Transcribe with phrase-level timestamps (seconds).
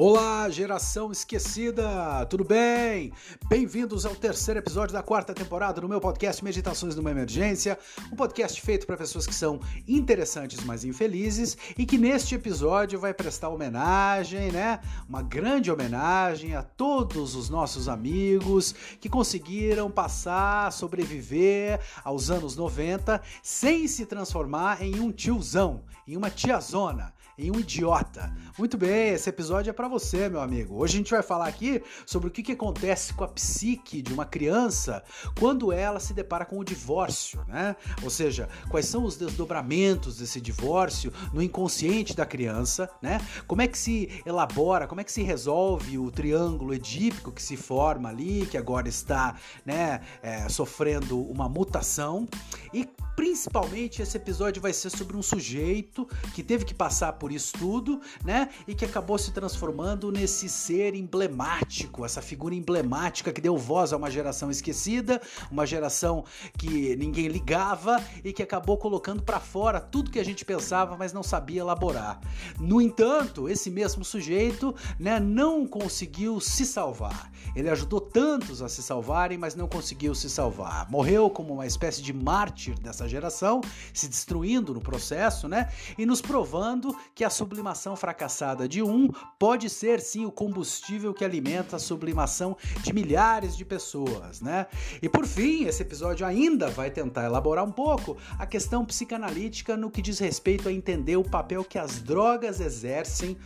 [0.00, 3.12] Olá, geração esquecida, tudo bem?
[3.48, 7.76] Bem-vindos ao terceiro episódio da quarta temporada do meu podcast Meditações numa Emergência,
[8.12, 13.12] um podcast feito para pessoas que são interessantes, mas infelizes, e que neste episódio vai
[13.12, 14.78] prestar homenagem, né?
[15.08, 23.20] Uma grande homenagem a todos os nossos amigos que conseguiram passar, sobreviver aos anos 90
[23.42, 28.34] sem se transformar em um tiozão, em uma tiazona em um idiota.
[28.58, 30.74] Muito bem, esse episódio é para você, meu amigo.
[30.74, 34.12] Hoje a gente vai falar aqui sobre o que, que acontece com a psique de
[34.12, 35.04] uma criança
[35.38, 37.76] quando ela se depara com o divórcio, né?
[38.02, 43.20] Ou seja, quais são os desdobramentos desse divórcio no inconsciente da criança, né?
[43.46, 47.56] Como é que se elabora, como é que se resolve o triângulo edípico que se
[47.56, 52.26] forma ali, que agora está, né, é, sofrendo uma mutação
[52.72, 57.52] e principalmente esse episódio vai ser sobre um sujeito que teve que passar por isso
[57.58, 58.48] tudo, né?
[58.66, 63.96] E que acabou se transformando nesse ser emblemático, essa figura emblemática que deu voz a
[63.96, 66.24] uma geração esquecida, uma geração
[66.56, 71.12] que ninguém ligava e que acabou colocando para fora tudo que a gente pensava, mas
[71.12, 72.20] não sabia elaborar.
[72.58, 77.30] No entanto, esse mesmo sujeito, né, não conseguiu se salvar.
[77.54, 80.90] Ele ajudou tantos a se salvarem, mas não conseguiu se salvar.
[80.90, 83.60] Morreu como uma espécie de mártir dessa geração,
[83.92, 85.70] se destruindo no processo, né?
[85.96, 91.24] E nos provando que a sublimação fracassada de um pode ser sim o combustível que
[91.24, 94.68] alimenta a sublimação de milhares de pessoas, né?
[95.02, 99.90] E por fim, esse episódio ainda vai tentar elaborar um pouco a questão psicanalítica no
[99.90, 103.36] que diz respeito a entender o papel que as drogas exercem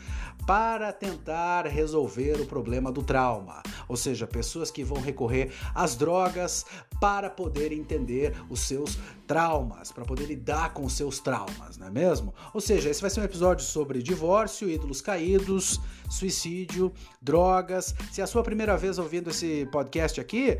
[0.46, 3.62] para tentar resolver o problema do trauma.
[3.88, 6.64] Ou seja, pessoas que vão recorrer às drogas
[7.00, 11.90] para poder entender os seus traumas, para poder lidar com os seus traumas, não é
[11.90, 12.34] mesmo?
[12.52, 17.94] Ou seja, esse vai ser um episódio sobre divórcio, ídolos caídos, suicídio, drogas.
[18.10, 20.58] Se é a sua primeira vez ouvindo esse podcast aqui,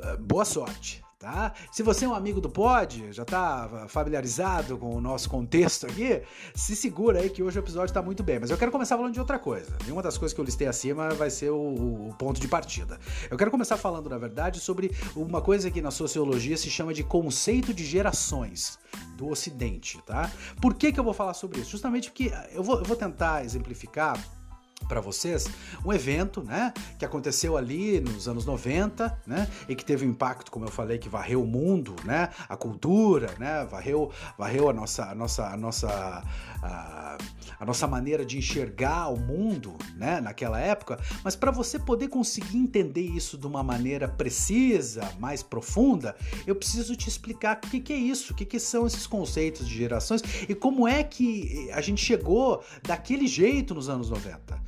[0.00, 1.52] eh, boa sorte tá?
[1.72, 6.22] Se você é um amigo do Pod, já tá familiarizado com o nosso contexto aqui,
[6.54, 8.38] se segura aí que hoje o episódio tá muito bem.
[8.38, 9.76] Mas eu quero começar falando de outra coisa.
[9.86, 13.00] E uma das coisas que eu listei acima vai ser o, o ponto de partida.
[13.28, 17.02] Eu quero começar falando, na verdade, sobre uma coisa que na sociologia se chama de
[17.02, 18.78] conceito de gerações
[19.16, 20.30] do Ocidente, tá?
[20.62, 21.70] Por que, que eu vou falar sobre isso?
[21.70, 24.16] Justamente porque eu vou, eu vou tentar exemplificar
[24.86, 25.46] para vocês
[25.84, 30.50] um evento, né, que aconteceu ali nos anos 90, né, e que teve um impacto,
[30.50, 35.10] como eu falei, que varreu o mundo, né, a cultura, né, varreu, varreu a nossa,
[35.10, 36.24] a nossa, a nossa,
[36.62, 37.18] a,
[37.58, 40.98] a nossa maneira de enxergar o mundo, né, naquela época.
[41.22, 46.96] Mas para você poder conseguir entender isso de uma maneira precisa, mais profunda, eu preciso
[46.96, 50.22] te explicar o que, que é isso, o que, que são esses conceitos de gerações
[50.48, 54.67] e como é que a gente chegou daquele jeito nos anos 90.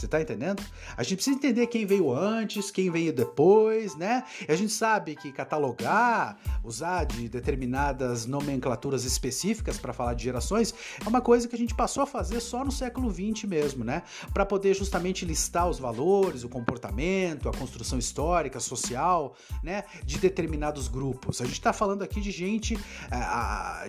[0.00, 0.64] Você tá entendendo?
[0.96, 4.24] A gente precisa entender quem veio antes, quem veio depois, né?
[4.48, 10.72] E a gente sabe que catalogar, usar de determinadas nomenclaturas específicas para falar de gerações
[11.04, 14.02] é uma coisa que a gente passou a fazer só no século XX mesmo, né?
[14.32, 19.84] Para poder justamente listar os valores, o comportamento, a construção histórica, social, né?
[20.02, 21.42] De determinados grupos.
[21.42, 22.74] A gente está falando aqui de gente,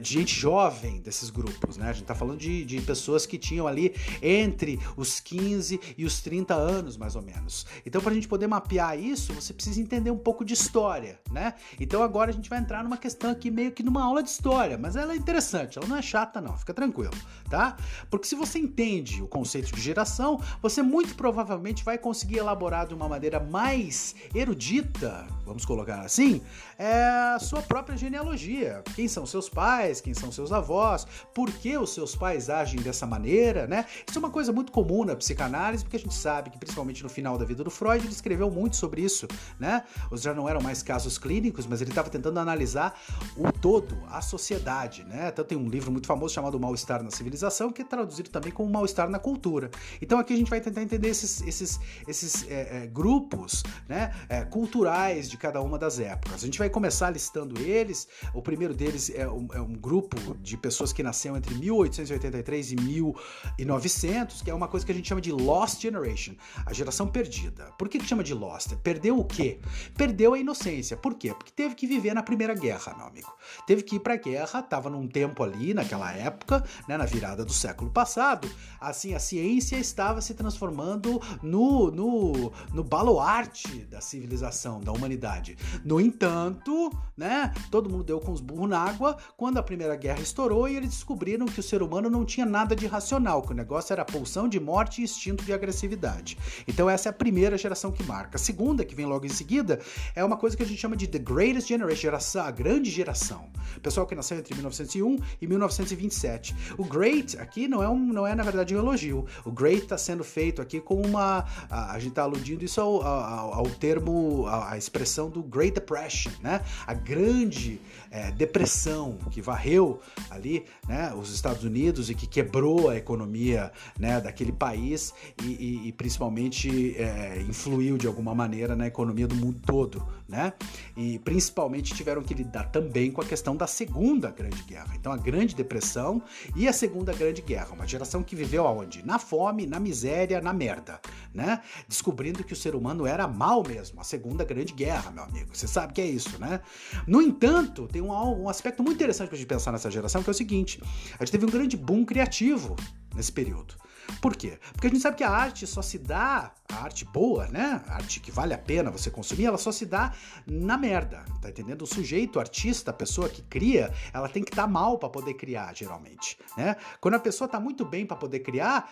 [0.01, 1.85] de gente jovem desses grupos, né?
[1.85, 6.22] A gente está falando de, de pessoas que tinham ali entre os 15 e os
[6.22, 7.66] 30 anos, mais ou menos.
[7.85, 11.53] Então, para a gente poder mapear isso, você precisa entender um pouco de história, né?
[11.79, 14.78] Então, agora a gente vai entrar numa questão aqui meio que numa aula de história,
[14.78, 17.13] mas ela é interessante, ela não é chata, não, fica tranquilo,
[17.50, 17.75] tá?
[18.09, 22.94] Porque se você entende o conceito de geração, você muito provavelmente vai conseguir elaborar de
[22.94, 26.41] uma maneira mais erudita, vamos colocar assim,
[26.78, 27.03] é
[27.35, 28.84] a sua própria genealogia.
[28.95, 33.06] Quem são seus pais, quem são seus avós, por que os seus pais agem dessa
[33.06, 33.85] maneira, né?
[34.07, 37.09] Isso é uma coisa muito comum na psicanálise, porque a gente sabe que, principalmente no
[37.09, 39.28] final da vida do Freud, ele escreveu muito sobre isso,
[39.59, 39.84] né?
[40.09, 43.00] Os já não eram mais casos clínicos, mas ele estava tentando analisar
[43.38, 45.30] o todo, a sociedade, né?
[45.30, 48.70] Então tem um livro muito famoso chamado Mal-Estar na Civilização, que é traduzido também como
[48.70, 49.70] Mal-Estar na Cultura.
[50.02, 54.44] Então aqui a gente vai tentar entender esses, esses, esses é, é, grupos né, é,
[54.44, 56.41] culturais de cada uma das épocas.
[56.41, 58.08] A gente vai começar listando eles.
[58.34, 62.76] O primeiro deles é um, é um grupo de pessoas que nasceram entre 1883 e
[62.76, 66.35] 1900, que é uma coisa que a gente chama de Lost Generation,
[66.66, 67.72] a geração perdida.
[67.78, 68.73] Por que, que chama de Lost?
[68.78, 69.59] Perdeu o quê?
[69.96, 70.97] Perdeu a inocência.
[70.97, 71.34] Por quê?
[71.34, 73.32] Porque teve que viver na Primeira Guerra, meu amigo.
[73.68, 77.53] Teve que ir pra guerra, estava num tempo ali, naquela época, né, na virada do
[77.53, 84.91] século passado, assim, a ciência estava se transformando no, no, no baluarte da civilização, da
[84.91, 85.58] humanidade.
[85.84, 90.22] No entanto, né, todo mundo deu com os burros na água quando a Primeira Guerra
[90.22, 93.56] estourou e eles descobriram que o ser humano não tinha nada de racional, que o
[93.56, 96.37] negócio era pulsão de morte e instinto de agressividade.
[96.67, 98.35] Então essa é a primeira geração que marca.
[98.35, 99.79] A segunda, que vem logo em seguida,
[100.16, 103.49] é uma coisa que a gente chama de The Greatest Generation, geração, a grande geração.
[103.81, 106.55] Pessoal que nasceu entre 1901 e 1927.
[106.78, 109.25] O Great aqui não é, um, não é na verdade um elogio.
[109.46, 111.46] O Great está sendo feito aqui com uma.
[111.69, 116.31] A, a gente está aludindo isso ao, ao, ao termo, à expressão do Great Depression,
[116.41, 116.61] né?
[116.85, 117.79] A grande
[118.11, 124.19] é, depressão que varreu ali né, os Estados Unidos e que quebrou a economia né,
[124.19, 129.59] daquele país e, e, e principalmente é, influiu de alguma maneira na economia do mundo
[129.66, 130.05] todo.
[130.28, 130.53] Né?
[130.96, 134.93] E principalmente tiveram que lidar também com a questão da Segunda Grande Guerra.
[134.96, 136.22] Então, a Grande Depressão
[136.55, 137.73] e a Segunda Grande Guerra.
[137.73, 139.05] Uma geração que viveu aonde?
[139.05, 141.02] Na fome, na miséria, na merda.
[141.34, 141.61] Né?
[141.85, 143.99] Descobrindo que o ser humano era mal mesmo.
[143.99, 145.49] A Segunda Grande Guerra, meu amigo.
[145.53, 146.61] Você sabe que é isso, né?
[147.05, 148.12] No entanto, tem um,
[148.44, 150.82] um aspecto muito interessante para a gente pensar nessa geração, que é o seguinte:
[151.20, 152.76] a gente teve um grande boom criativo
[153.16, 153.76] nesse período.
[154.20, 154.59] Por quê?
[154.74, 157.82] Porque a gente sabe que a arte só se dá, a arte boa, né?
[157.88, 160.14] A arte que vale a pena você consumir, ela só se dá
[160.46, 161.84] na merda, tá entendendo?
[161.84, 165.09] O sujeito, o artista, a pessoa que cria, ela tem que estar tá mal para
[165.09, 166.76] poder criar, geralmente, né?
[167.00, 168.92] Quando a pessoa tá muito bem para poder criar,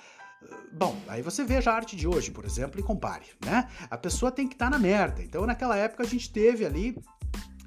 [0.71, 3.69] Bom, aí você veja a arte de hoje, por exemplo, e compare, né?
[3.89, 5.21] A pessoa tem que estar tá na merda.
[5.21, 6.97] Então, naquela época, a gente teve ali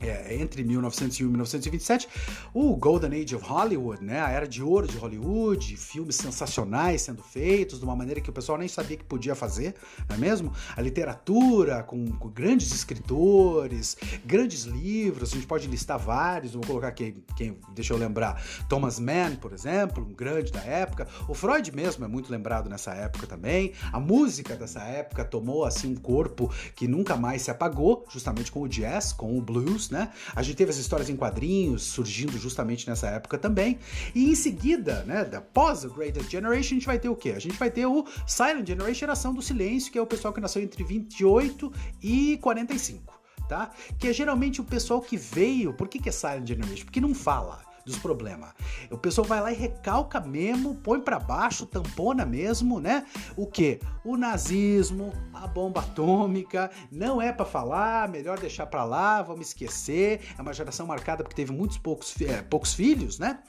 [0.02, 2.08] é, entre 1901 e 1927,
[2.52, 7.22] o Golden Age of Hollywood, né, a era de ouro de Hollywood, filmes sensacionais sendo
[7.22, 9.74] feitos de uma maneira que o pessoal nem sabia que podia fazer,
[10.08, 10.52] não é mesmo?
[10.76, 16.88] A literatura com, com grandes escritores, grandes livros, a gente pode listar vários, vou colocar
[16.88, 21.74] aqui, quem, deixa eu lembrar, Thomas Mann, por exemplo, um grande da época, o Freud
[21.74, 26.52] mesmo é muito lembrado nessa época também, a música dessa época tomou assim um corpo
[26.74, 30.10] que nunca mais se apagou, justamente com o jazz, com o blues, né?
[30.34, 33.78] A gente teve as histórias em quadrinhos surgindo justamente nessa época também.
[34.14, 37.30] E em seguida, né, após o Greatest Generation, a gente vai ter o quê?
[37.30, 40.40] A gente vai ter o Silent Generation, geração do silêncio, que é o pessoal que
[40.40, 41.72] nasceu entre 28
[42.02, 43.20] e 45.
[43.48, 43.70] Tá?
[43.98, 45.74] Que é geralmente o pessoal que veio.
[45.74, 46.84] Por que, que é Silent Generation?
[46.84, 48.50] Porque não fala dos problemas.
[48.90, 53.06] O pessoal vai lá e recalca mesmo, põe para baixo, tampona mesmo, né?
[53.36, 53.80] O que?
[54.04, 60.20] O nazismo, a bomba atômica, não é para falar, melhor deixar para lá, vamos esquecer.
[60.38, 63.40] É uma geração marcada porque teve muitos poucos, é, poucos filhos, né?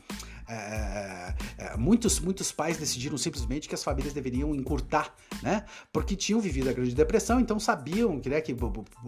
[0.47, 5.63] É, é, é, muitos, muitos pais decidiram simplesmente que as famílias deveriam encurtar, né?
[5.91, 8.55] Porque tinham vivido a Grande Depressão, então sabiam que, né, que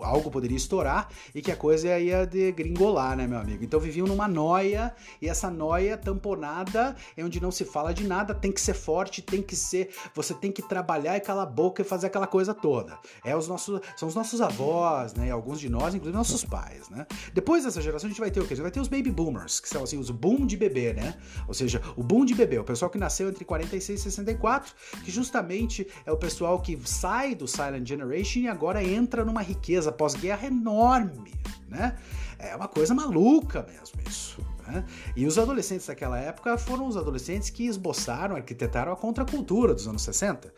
[0.01, 3.63] algo poderia estourar e que a coisa ia degringolar, né, meu amigo?
[3.63, 8.33] Então viviam numa noia e essa noia tamponada é onde não se fala de nada,
[8.33, 11.81] tem que ser forte, tem que ser, você tem que trabalhar e calar a boca
[11.81, 12.97] e fazer aquela coisa toda.
[13.23, 15.27] É os nossos, são os nossos avós, né?
[15.27, 17.05] E alguns de nós, inclusive nossos pais, né?
[17.33, 18.53] Depois dessa geração a gente vai ter o quê?
[18.53, 21.15] A gente vai ter os baby boomers, que são assim os boom de bebê, né?
[21.47, 24.73] Ou seja, o boom de bebê, o pessoal que nasceu entre 46 e 64,
[25.03, 29.91] que justamente é o pessoal que sai do Silent Generation e agora entra numa riqueza
[29.91, 31.33] pós-guerra enorme,
[31.67, 31.97] né?
[32.37, 34.45] É uma coisa maluca mesmo isso.
[34.67, 34.83] Né?
[35.15, 40.01] E os adolescentes daquela época foram os adolescentes que esboçaram, arquitetaram a contracultura dos anos
[40.01, 40.53] 60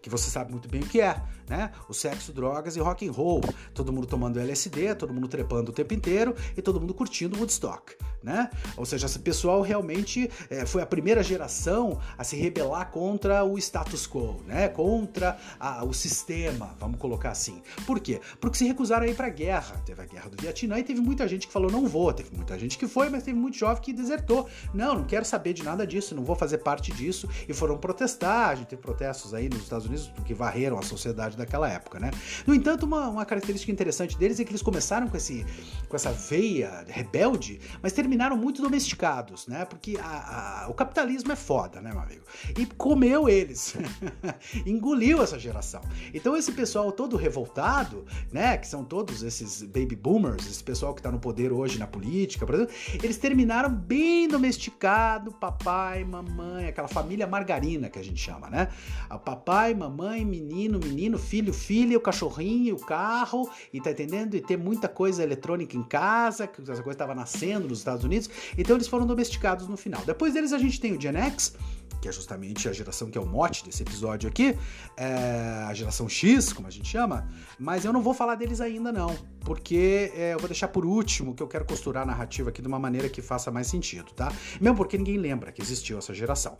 [0.00, 1.70] que você sabe muito bem o que é, né?
[1.88, 3.40] O sexo, drogas e rock and roll.
[3.74, 7.96] Todo mundo tomando LSD, todo mundo trepando o tempo inteiro e todo mundo curtindo Woodstock,
[8.22, 8.50] né?
[8.76, 13.58] Ou seja, esse pessoal realmente é, foi a primeira geração a se rebelar contra o
[13.58, 14.68] status quo, né?
[14.68, 17.62] Contra a, o sistema, vamos colocar assim.
[17.86, 18.20] Por quê?
[18.40, 19.80] Porque se recusaram a ir pra guerra.
[19.84, 22.12] Teve a guerra do Vietnã e teve muita gente que falou não vou.
[22.12, 24.48] Teve muita gente que foi, mas teve muito jovem que desertou.
[24.72, 27.28] Não, não quero saber de nada disso, não vou fazer parte disso.
[27.48, 28.50] E foram protestar.
[28.50, 32.10] A gente teve protestos aí nos Estados Unidos que varreram a sociedade daquela época, né?
[32.46, 35.44] No entanto, uma, uma característica interessante deles é que eles começaram com, esse,
[35.88, 39.64] com essa veia rebelde, mas terminaram muito domesticados, né?
[39.64, 42.22] Porque a, a, o capitalismo é foda, né, meu amigo?
[42.56, 43.74] E comeu eles,
[44.66, 45.80] engoliu essa geração.
[46.12, 48.56] Então esse pessoal todo revoltado, né?
[48.56, 52.46] Que são todos esses baby boomers, esse pessoal que está no poder hoje na política,
[52.46, 58.48] por exemplo, eles terminaram bem domesticado, papai, mamãe, aquela família margarina que a gente chama,
[58.50, 58.68] né?
[59.08, 64.34] A papai, mamãe, menino, menino, filho, filha, o cachorrinho, o carro, e tá entendendo?
[64.34, 68.28] E ter muita coisa eletrônica em casa, que essa coisa estava nascendo nos Estados Unidos,
[68.56, 70.02] então eles foram domesticados no final.
[70.04, 71.54] Depois deles a gente tem o Gen X,
[72.00, 74.56] que é justamente a geração que é o mote desse episódio aqui,
[74.96, 77.28] é a geração X, como a gente chama,
[77.58, 81.34] mas eu não vou falar deles ainda não, porque é, eu vou deixar por último,
[81.34, 84.32] que eu quero costurar a narrativa aqui de uma maneira que faça mais sentido, tá?
[84.60, 86.56] Mesmo porque ninguém lembra que existiu essa geração.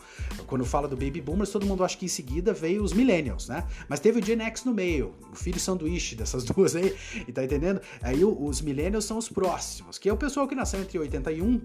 [0.47, 3.67] Quando fala do Baby Boomers, todo mundo acha que em seguida veio os Millennials, né?
[3.89, 7.45] Mas teve o Gen X no meio, o filho sanduíche dessas duas aí, e tá
[7.45, 7.81] entendendo?
[8.03, 11.61] Aí os Millennials são os próximos, que é o pessoal que nasceu entre 81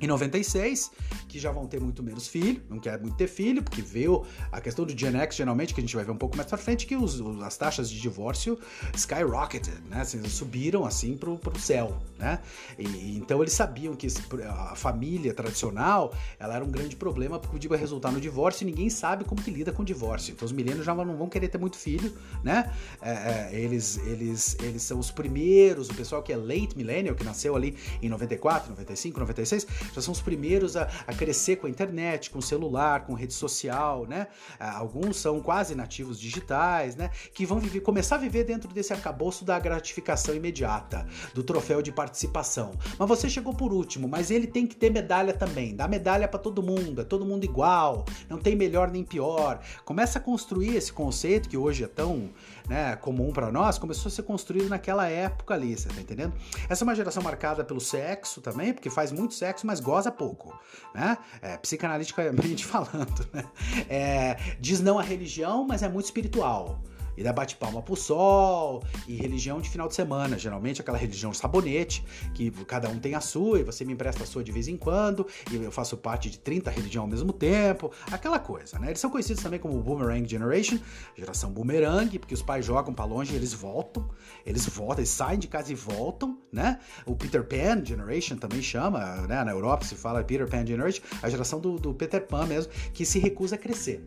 [0.00, 0.90] e 96,
[1.28, 4.60] que já vão ter muito menos filho, não quer muito ter filho, porque veio a
[4.60, 6.86] questão do Gen X, geralmente, que a gente vai ver um pouco mais pra frente,
[6.86, 8.58] que os, as taxas de divórcio
[8.94, 10.02] skyrocketed, né?
[10.02, 12.40] Assim, subiram assim pro, pro céu, né?
[12.78, 14.06] E, então eles sabiam que
[14.46, 18.90] a família tradicional, ela era um grande problema, porque podia resultar no divórcio e ninguém
[18.90, 20.32] sabe como que lida com o divórcio.
[20.32, 22.12] Então os milênios já não vão querer ter muito filho,
[22.42, 22.70] né?
[23.00, 27.24] É, é, eles, eles, eles são os primeiros, o pessoal que é late millennial, que
[27.24, 31.70] nasceu ali em 94, 95, 96, já são os primeiros a, a crescer com a
[31.70, 34.28] internet, com o celular, com rede social, né?
[34.58, 37.10] Ah, alguns são quase nativos digitais, né?
[37.32, 41.92] Que vão viver, começar a viver dentro desse arcabouço da gratificação imediata, do troféu de
[41.92, 42.72] participação.
[42.98, 45.74] Mas você chegou por último, mas ele tem que ter medalha também.
[45.74, 49.60] Dá medalha para todo mundo, é todo mundo igual, não tem melhor nem pior.
[49.84, 52.30] Começa a construir esse conceito que hoje é tão
[52.68, 56.32] né, comum para nós, começou a ser construído naquela época ali, você tá entendendo?
[56.68, 60.58] Essa é uma geração marcada pelo sexo também, porque faz muito sexo, mas goza pouco,
[60.94, 61.18] né?
[61.42, 63.44] É, psicanaliticamente falando, né?
[63.88, 66.80] É, diz não à religião, mas é muito espiritual
[67.16, 71.32] e dá bate palma pro sol, e religião de final de semana, geralmente aquela religião
[71.32, 72.04] sabonete,
[72.34, 74.76] que cada um tem a sua, e você me empresta a sua de vez em
[74.76, 78.88] quando, e eu faço parte de 30 religiões ao mesmo tempo, aquela coisa, né?
[78.88, 80.78] Eles são conhecidos também como Boomerang Generation,
[81.16, 84.08] geração boomerang, porque os pais jogam para longe e eles voltam,
[84.46, 86.78] eles voltam, eles saem de casa e voltam, né?
[87.06, 89.42] O Peter Pan Generation também chama, né?
[89.44, 93.04] Na Europa se fala Peter Pan Generation, a geração do, do Peter Pan mesmo, que
[93.04, 94.04] se recusa a crescer.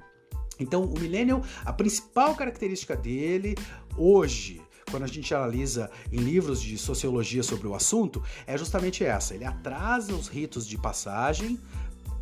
[0.59, 3.55] Então, o millennial, a principal característica dele
[3.97, 9.35] hoje, quando a gente analisa em livros de sociologia sobre o assunto, é justamente essa.
[9.35, 11.59] Ele atrasa os ritos de passagem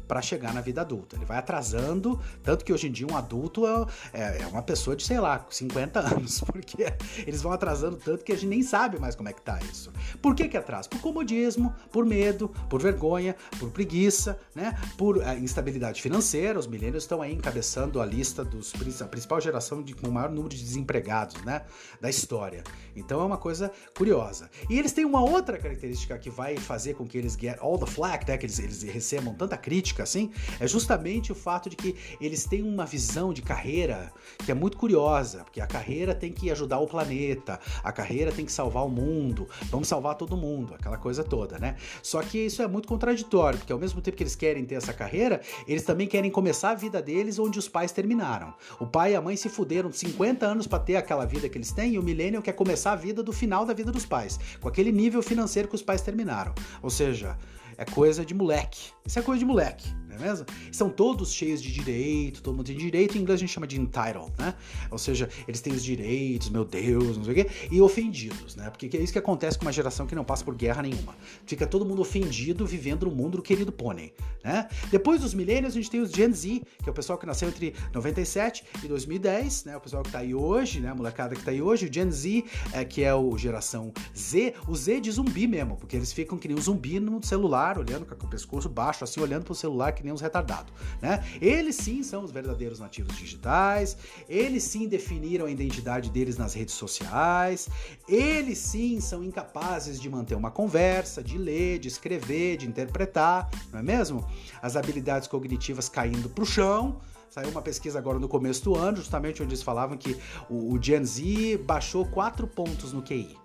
[0.07, 1.15] para chegar na vida adulta.
[1.15, 4.95] Ele vai atrasando, tanto que hoje em dia um adulto é, é, é uma pessoa
[4.95, 6.85] de, sei lá, 50 anos, porque
[7.25, 9.91] eles vão atrasando tanto que a gente nem sabe mais como é que tá isso.
[10.21, 10.89] Por que que atrasa?
[10.89, 14.77] Por comodismo, por medo, por vergonha, por preguiça, né?
[14.97, 16.59] Por é, instabilidade financeira.
[16.59, 20.29] Os milênios estão aí encabeçando a lista dos a principal geração de, com o maior
[20.29, 21.63] número de desempregados, né?
[21.99, 22.63] Da história.
[22.95, 24.49] Então é uma coisa curiosa.
[24.69, 27.85] E eles têm uma outra característica que vai fazer com que eles get all the
[27.85, 28.37] flack, né?
[28.37, 32.45] Que eles, eles recebam tanta crítica crítica, assim, é justamente o fato de que eles
[32.45, 34.11] têm uma visão de carreira
[34.43, 38.45] que é muito curiosa, porque a carreira tem que ajudar o planeta, a carreira tem
[38.45, 41.77] que salvar o mundo, vamos salvar todo mundo, aquela coisa toda, né?
[42.03, 44.93] Só que isso é muito contraditório, porque ao mesmo tempo que eles querem ter essa
[44.93, 48.53] carreira, eles também querem começar a vida deles onde os pais terminaram.
[48.79, 51.71] O pai e a mãe se fuderam 50 anos para ter aquela vida que eles
[51.71, 54.67] têm e o millennial quer começar a vida do final da vida dos pais, com
[54.67, 56.53] aquele nível financeiro que os pais terminaram.
[56.81, 57.37] Ou seja,
[57.77, 58.94] é coisa de moleque.
[59.05, 60.45] Isso é coisa de moleque não é mesmo?
[60.71, 63.79] São todos cheios de direito, todo mundo tem direito, em inglês a gente chama de
[63.79, 64.53] entitled, né?
[64.89, 68.69] Ou seja, eles têm os direitos, meu Deus, não sei o quê, e ofendidos, né?
[68.69, 71.15] Porque é isso que acontece com uma geração que não passa por guerra nenhuma.
[71.45, 74.67] Fica todo mundo ofendido vivendo no mundo do querido pônei, né?
[74.89, 77.49] Depois dos milênios, a gente tem os Gen Z, que é o pessoal que nasceu
[77.49, 79.77] entre 97 e 2010, né?
[79.77, 80.89] O pessoal que tá aí hoje, né?
[80.89, 84.53] A molecada que tá aí hoje, o Gen Z, é, que é o geração Z,
[84.67, 88.05] o Z de zumbi mesmo, porque eles ficam que nem um zumbi no celular, olhando
[88.05, 91.23] com o pescoço baixo, assim, olhando pro celular que nem uns retardados, né?
[91.41, 93.97] Eles sim são os verdadeiros nativos digitais,
[94.29, 97.67] eles sim definiram a identidade deles nas redes sociais,
[98.07, 103.79] eles sim são incapazes de manter uma conversa, de ler, de escrever, de interpretar, não
[103.79, 104.25] é mesmo?
[104.61, 106.99] As habilidades cognitivas caindo pro chão,
[107.35, 110.17] Saiu uma pesquisa agora no começo do ano, justamente onde eles falavam que
[110.49, 113.35] o, o Gen Z baixou quatro pontos no QI.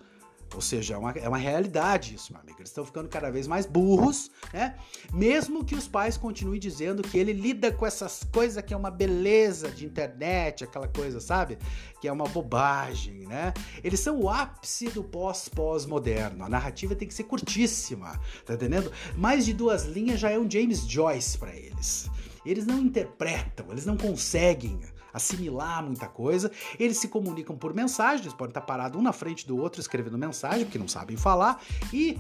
[0.55, 2.59] Ou seja, é uma, é uma realidade isso, meu amigo.
[2.59, 4.75] Eles estão ficando cada vez mais burros, né?
[5.13, 8.91] Mesmo que os pais continuem dizendo que ele lida com essas coisas que é uma
[8.91, 11.57] beleza de internet, aquela coisa, sabe?
[12.01, 13.55] Que é uma bobagem, né?
[13.85, 16.45] Eles são o ápice do pós-pós-moderno.
[16.45, 18.91] A narrativa tem que ser curtíssima, tá entendendo?
[19.17, 22.11] Mais de duas linhas já é um James Joyce para eles.
[22.45, 24.81] Eles não interpretam, eles não conseguem
[25.13, 26.51] assimilar muita coisa.
[26.79, 30.19] Eles se comunicam por mensagem, eles podem estar parados um na frente do outro escrevendo
[30.19, 31.63] mensagem, porque não sabem falar,
[31.93, 32.19] e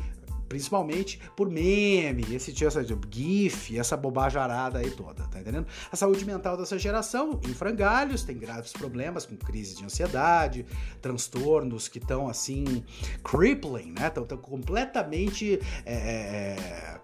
[0.51, 5.67] principalmente por meme, esse tipo essa GIF, essa bobajarada aí toda, tá entendendo?
[5.93, 10.67] A saúde mental dessa geração em frangalhos, tem graves problemas com crise de ansiedade,
[11.01, 12.83] transtornos que estão assim,
[13.23, 14.09] crippling, né?
[14.09, 15.61] Estão completamente.
[15.87, 17.01] É, é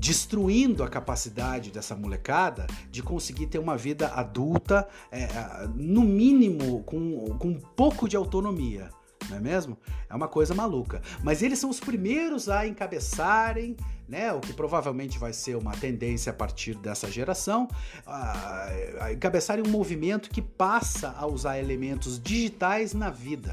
[0.00, 5.28] destruindo a capacidade dessa molecada de conseguir ter uma vida adulta, é,
[5.74, 8.88] no mínimo com, com um pouco de autonomia.
[9.28, 9.76] Não é mesmo?
[10.08, 11.02] É uma coisa maluca.
[11.22, 13.76] Mas eles são os primeiros a encabeçarem,
[14.08, 14.32] né?
[14.32, 17.68] O que provavelmente vai ser uma tendência a partir dessa geração,
[18.06, 18.68] a,
[19.02, 23.52] a encabeçarem um movimento que passa a usar elementos digitais na vida,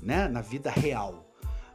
[0.00, 0.28] né?
[0.28, 1.29] Na vida real.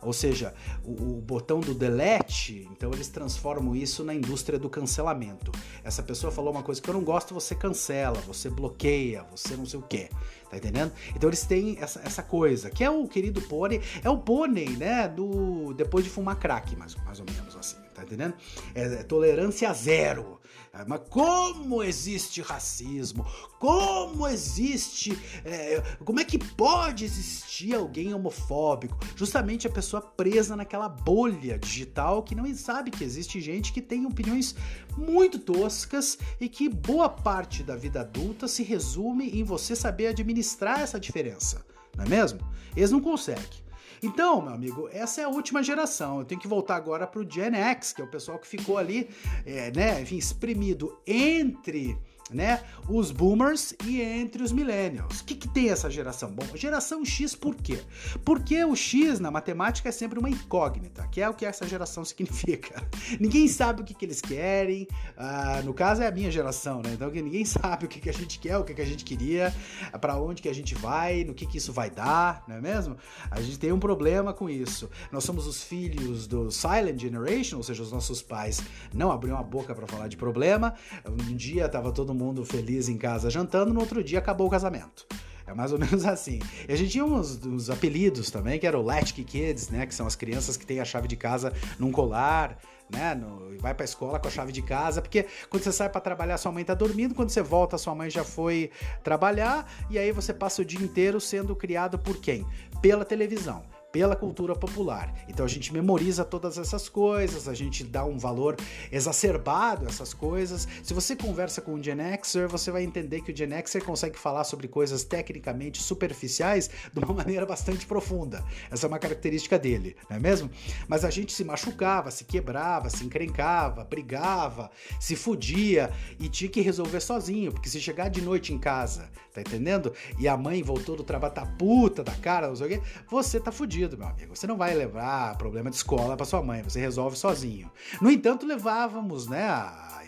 [0.06, 5.52] Ou seja, o, o, botão do delete, então eles transformam isso na indústria do cancelamento.
[5.84, 9.66] Essa pessoa falou uma coisa que eu não gosto, você cancela, você bloqueia, você não
[9.66, 10.10] sei o quê.
[10.50, 10.94] Tá entendendo?
[11.16, 15.08] Então eles têm essa, essa coisa, que é o querido pônei, é o pônei, né?
[15.08, 15.74] Do.
[15.74, 18.36] Depois de fumar crack, mais, mais ou menos assim, tá entendendo?
[18.76, 20.40] É, é tolerância zero.
[20.88, 23.26] Mas como existe racismo?
[23.60, 25.18] Como existe.
[25.44, 28.98] É, como é que pode existir alguém homofóbico?
[29.16, 34.06] Justamente a pessoa presa naquela bolha digital que não sabe que existe gente que tem
[34.06, 34.56] opiniões
[34.98, 40.82] muito toscas e que boa parte da vida adulta se resume em você saber administrar
[40.82, 41.66] essa diferença,
[41.96, 42.40] não é mesmo?
[42.76, 43.65] Eles não conseguem.
[44.06, 46.20] Então, meu amigo, essa é a última geração.
[46.20, 48.78] Eu tenho que voltar agora para o Gen X, que é o pessoal que ficou
[48.78, 49.10] ali,
[49.44, 51.98] é, né, enfim, espremido entre
[52.32, 52.64] né?
[52.88, 55.20] Os boomers e entre os millennials.
[55.20, 56.32] O que, que tem essa geração?
[56.32, 57.80] Bom, geração X por quê?
[58.24, 62.04] Porque o X na matemática é sempre uma incógnita, que é o que essa geração
[62.06, 62.82] significa.
[63.20, 64.88] ninguém sabe o que, que eles querem.
[65.18, 66.94] Uh, no caso é a minha geração, né?
[66.94, 69.54] Então ninguém sabe o que, que a gente quer, o que, que a gente queria,
[70.02, 72.98] para onde que a gente vai, no que, que isso vai dar, não é mesmo?
[73.30, 74.90] A gente tem um problema com isso.
[75.12, 78.62] Nós somos os filhos do Silent Generation, ou seja, os nossos pais
[78.94, 80.74] não abriam a boca para falar de problema.
[81.08, 85.06] Um dia tava todo mundo feliz em casa jantando, no outro dia acabou o casamento.
[85.48, 86.40] É mais ou menos assim.
[86.68, 89.86] E a gente tinha uns, uns apelidos também, que era o Latchkey Kids, né?
[89.86, 92.58] Que são as crianças que têm a chave de casa num colar,
[92.90, 93.14] né?
[93.14, 96.38] No, vai pra escola com a chave de casa, porque quando você sai para trabalhar,
[96.38, 98.72] sua mãe tá dormindo, quando você volta, sua mãe já foi
[99.04, 102.46] trabalhar, e aí você passa o dia inteiro sendo criado por quem?
[102.82, 103.64] Pela televisão
[103.96, 105.14] pela cultura popular.
[105.26, 108.58] Então a gente memoriza todas essas coisas, a gente dá um valor
[108.92, 110.68] exacerbado a essas coisas.
[110.84, 114.20] Se você conversa com um Gen Xer, você vai entender que o Gen Xer consegue
[114.20, 118.44] falar sobre coisas tecnicamente superficiais de uma maneira bastante profunda.
[118.70, 120.50] Essa é uma característica dele, não é mesmo?
[120.90, 126.60] Mas a gente se machucava, se quebrava, se encrencava, brigava, se fudia e tinha que
[126.60, 129.94] resolver sozinho, porque se chegar de noite em casa, tá entendendo?
[130.20, 133.40] E a mãe voltou do trabalho, tá puta da cara, não sei o quê, você
[133.40, 134.36] tá fudido resolvido, meu amigo.
[134.36, 137.72] Você não vai levar problema de escola para sua mãe, você resolve sozinho.
[138.02, 140.02] No entanto, levávamos, né, a,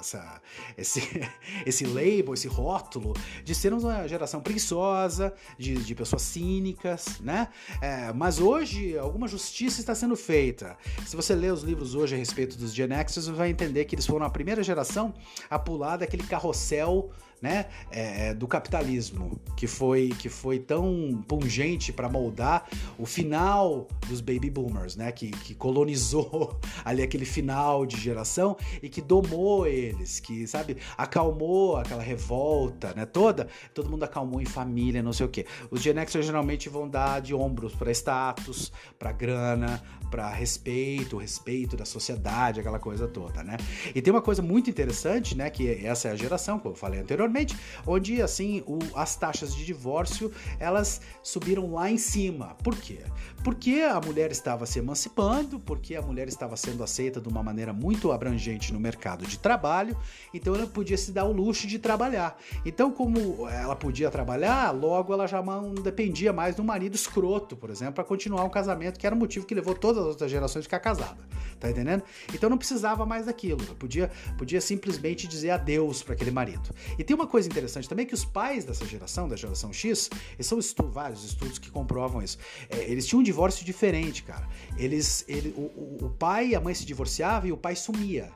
[0.00, 0.40] essa,
[0.76, 1.00] esse,
[1.66, 7.48] esse label, esse rótulo de sermos uma geração preguiçosa, de, de pessoas cínicas, né?
[7.80, 10.76] É, mas hoje alguma justiça está sendo feita.
[11.06, 13.94] Se você ler os livros hoje a respeito dos Gen X, você vai entender que
[13.94, 15.14] eles foram a primeira geração
[15.48, 21.92] a pular daquele carrossel né, é, é, do capitalismo, que foi, que foi tão pungente
[21.92, 27.98] para moldar o final dos baby boomers, né, que, que colonizou ali aquele final de
[27.98, 34.40] geração e que domou eles, que, sabe, acalmou aquela revolta, né, toda, todo mundo acalmou
[34.40, 35.46] em família, não sei o quê.
[35.70, 41.76] Os Gen Xers geralmente vão dar de ombros para status, para grana, para respeito, respeito
[41.76, 43.56] da sociedade, aquela coisa toda, né?
[43.94, 47.00] E tem uma coisa muito interessante, né, que essa é a geração, como eu falei
[47.00, 52.56] anteriormente, anteriormente, onde assim o, as taxas de divórcio elas subiram lá em cima.
[52.62, 53.00] Por quê?
[53.42, 57.72] Porque a mulher estava se emancipando, porque a mulher estava sendo aceita de uma maneira
[57.72, 59.96] muito abrangente no mercado de trabalho,
[60.32, 62.36] então ela podia se dar o luxo de trabalhar.
[62.66, 67.70] Então, como ela podia trabalhar, logo ela já não dependia mais do marido escroto, por
[67.70, 70.60] exemplo, para continuar um casamento, que era o motivo que levou todas as outras gerações
[70.60, 71.18] a ficar casada.
[71.58, 72.02] Tá entendendo?
[72.32, 73.58] Então não precisava mais daquilo.
[73.76, 76.70] Podia, podia simplesmente dizer adeus para aquele marido.
[76.98, 80.44] E tem uma coisa interessante também que os pais dessa geração, da geração X, e
[80.44, 82.38] são estu vários estudos que comprovam isso.
[82.70, 84.46] É, eles tinham divórcio diferente, cara.
[84.76, 88.30] Eles, ele, o, o pai e a mãe se divorciavam e o pai sumia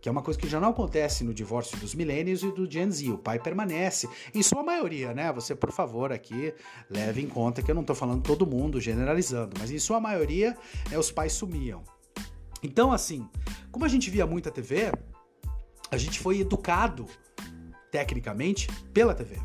[0.00, 2.90] que é uma coisa que já não acontece no divórcio dos milênios e do Gen
[2.90, 3.10] Z.
[3.10, 5.32] O pai permanece, em sua maioria, né?
[5.32, 6.54] Você, por favor, aqui
[6.88, 10.56] leve em conta que eu não estou falando todo mundo, generalizando, mas em sua maioria,
[10.90, 11.82] né, os pais sumiam.
[12.62, 13.28] Então, assim,
[13.72, 14.92] como a gente via muita TV,
[15.90, 17.06] a gente foi educado
[17.90, 19.36] tecnicamente, pela TV.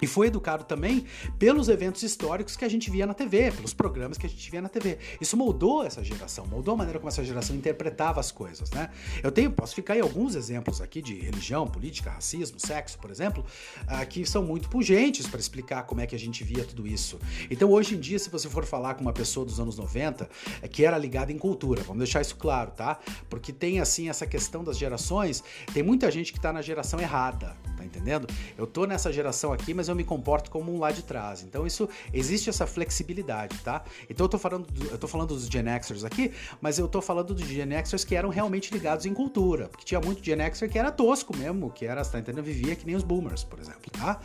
[0.00, 1.06] E foi educado também
[1.38, 4.62] pelos eventos históricos que a gente via na TV, pelos programas que a gente via
[4.62, 4.98] na TV.
[5.20, 8.90] Isso moldou essa geração, moldou a maneira como essa geração interpretava as coisas, né?
[9.22, 13.44] Eu tenho, posso ficar em alguns exemplos aqui de religião, política, racismo, sexo, por exemplo,
[13.84, 17.18] uh, que são muito pungentes para explicar como é que a gente via tudo isso.
[17.50, 20.28] Então, hoje em dia, se você for falar com uma pessoa dos anos 90,
[20.62, 22.98] é que era ligada em cultura, vamos deixar isso claro, tá?
[23.28, 27.56] Porque tem, assim, essa questão das gerações, tem muita gente que está na geração errada,
[27.76, 28.28] tá entendendo?
[28.56, 31.42] Eu tô nessa geração aqui, mas eu me comporto como um lá de trás.
[31.42, 33.82] Então isso existe essa flexibilidade, tá?
[34.08, 37.00] Então eu tô falando, do, eu tô falando dos Gen Xers aqui, mas eu tô
[37.00, 40.70] falando dos Gen Xers que eram realmente ligados em cultura, porque tinha muito Gen Xer
[40.70, 42.44] que era tosco mesmo, que era, tá entendendo?
[42.44, 44.20] Vivia que nem os boomers, por exemplo, tá?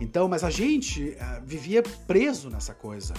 [0.00, 3.14] Então, mas a gente uh, vivia preso nessa coisa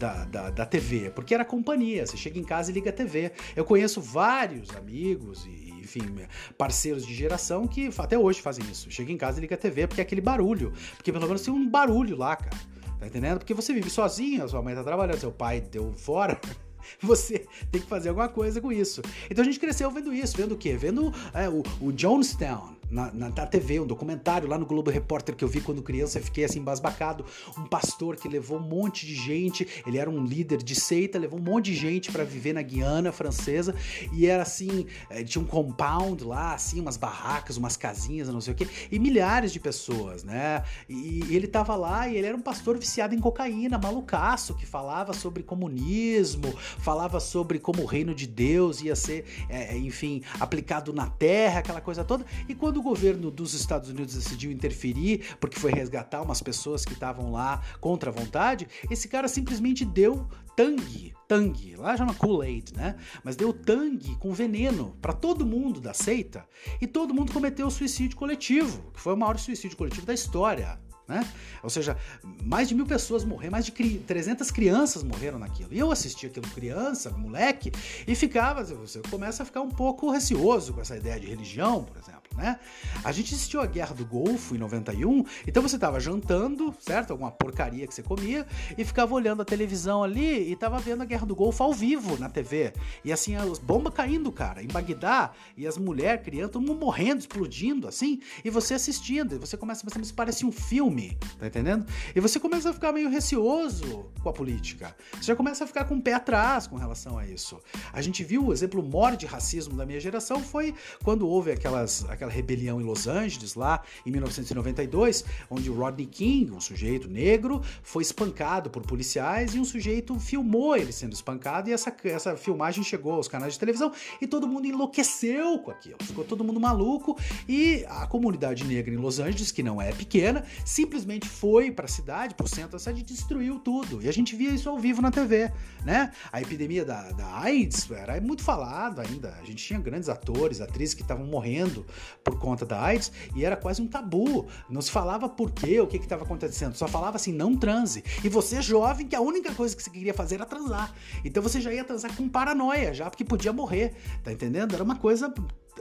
[0.00, 2.06] da, da, da TV, porque era companhia.
[2.06, 3.32] Você chega em casa e liga a TV.
[3.54, 5.50] Eu conheço vários amigos e,
[5.96, 6.26] enfim,
[6.56, 8.90] parceiros de geração que até hoje fazem isso.
[8.90, 10.72] Chega em casa e liga a TV porque é aquele barulho.
[10.96, 12.56] Porque pelo menos tem um barulho lá, cara.
[12.98, 13.38] Tá entendendo?
[13.38, 16.38] Porque você vive sozinho, a sua mãe tá trabalhando, seu pai deu fora.
[17.02, 19.02] Você tem que fazer alguma coisa com isso.
[19.30, 20.76] Então a gente cresceu vendo isso, vendo o quê?
[20.76, 25.34] Vendo é, o, o Jonestown, na, na, na, TV, um documentário lá no Globo Repórter
[25.34, 27.24] que eu vi quando criança, eu fiquei assim embasbacado.
[27.56, 31.38] Um pastor que levou um monte de gente, ele era um líder de seita, levou
[31.38, 33.74] um monte de gente para viver na Guiana francesa
[34.12, 38.54] e era assim, eh, tinha um compound lá, assim, umas barracas, umas casinhas, não sei
[38.54, 40.62] o quê, e milhares de pessoas, né?
[40.88, 44.66] E, e ele tava lá e ele era um pastor viciado em cocaína, malucaço, que
[44.66, 50.92] falava sobre comunismo, falava sobre como o reino de Deus ia ser, é, enfim, aplicado
[50.92, 52.24] na terra, aquela coisa toda.
[52.48, 56.94] E quando o governo dos Estados Unidos decidiu interferir, porque foi resgatar umas pessoas que
[56.94, 62.96] estavam lá contra a vontade, esse cara simplesmente deu tangue, tangue, lá chama Kool-Aid, né?
[63.22, 66.44] Mas deu tangue com veneno para todo mundo da seita
[66.80, 70.78] e todo mundo cometeu suicídio coletivo, que foi o maior suicídio coletivo da história.
[71.06, 71.28] Né?
[71.60, 71.96] Ou seja,
[72.44, 75.70] mais de mil pessoas morreram, mais de 300 crianças morreram naquilo.
[75.72, 77.72] E eu assisti aquilo criança, moleque,
[78.06, 81.96] e ficava, você começa a ficar um pouco receoso com essa ideia de religião, por
[81.96, 82.58] exemplo né?
[83.04, 87.10] A gente assistiu a Guerra do Golfo em 91, então você tava jantando, certo?
[87.12, 91.04] Alguma porcaria que você comia, e ficava olhando a televisão ali e tava vendo a
[91.04, 92.72] Guerra do Golfo ao vivo na TV.
[93.04, 97.20] E assim, as bombas caindo, cara, em Bagdá, e as mulheres, crianças, todo mundo morrendo,
[97.20, 101.46] explodindo, assim, e você assistindo, e você começa a pensar, isso parece um filme, tá
[101.46, 101.86] entendendo?
[102.14, 104.94] E você começa a ficar meio receoso com a política.
[105.14, 107.58] Você já começa a ficar com o pé atrás com relação a isso.
[107.92, 112.04] A gente viu o exemplo maior de racismo da minha geração foi quando houve aquelas
[112.20, 117.62] aquela rebelião em Los Angeles, lá em 1992, onde o Rodney King, um sujeito negro,
[117.82, 122.84] foi espancado por policiais e um sujeito filmou ele sendo espancado e essa, essa filmagem
[122.84, 125.96] chegou aos canais de televisão e todo mundo enlouqueceu com aquilo.
[126.02, 130.44] Ficou todo mundo maluco e a comunidade negra em Los Angeles, que não é pequena,
[130.64, 134.02] simplesmente foi para a cidade, para o centro da cidade e destruiu tudo.
[134.02, 135.50] E a gente via isso ao vivo na TV,
[135.84, 136.12] né?
[136.30, 139.34] A epidemia da, da AIDS era muito falado ainda.
[139.40, 141.86] A gente tinha grandes atores, atrizes que estavam morrendo
[142.22, 144.46] por conta da AIDS e era quase um tabu.
[144.68, 148.04] Não se falava por quê, o que estava acontecendo, só falava assim, não transe.
[148.22, 150.94] E você jovem, que a única coisa que você queria fazer era transar.
[151.24, 154.74] Então você já ia transar com paranoia, já porque podia morrer, tá entendendo?
[154.74, 155.32] Era uma coisa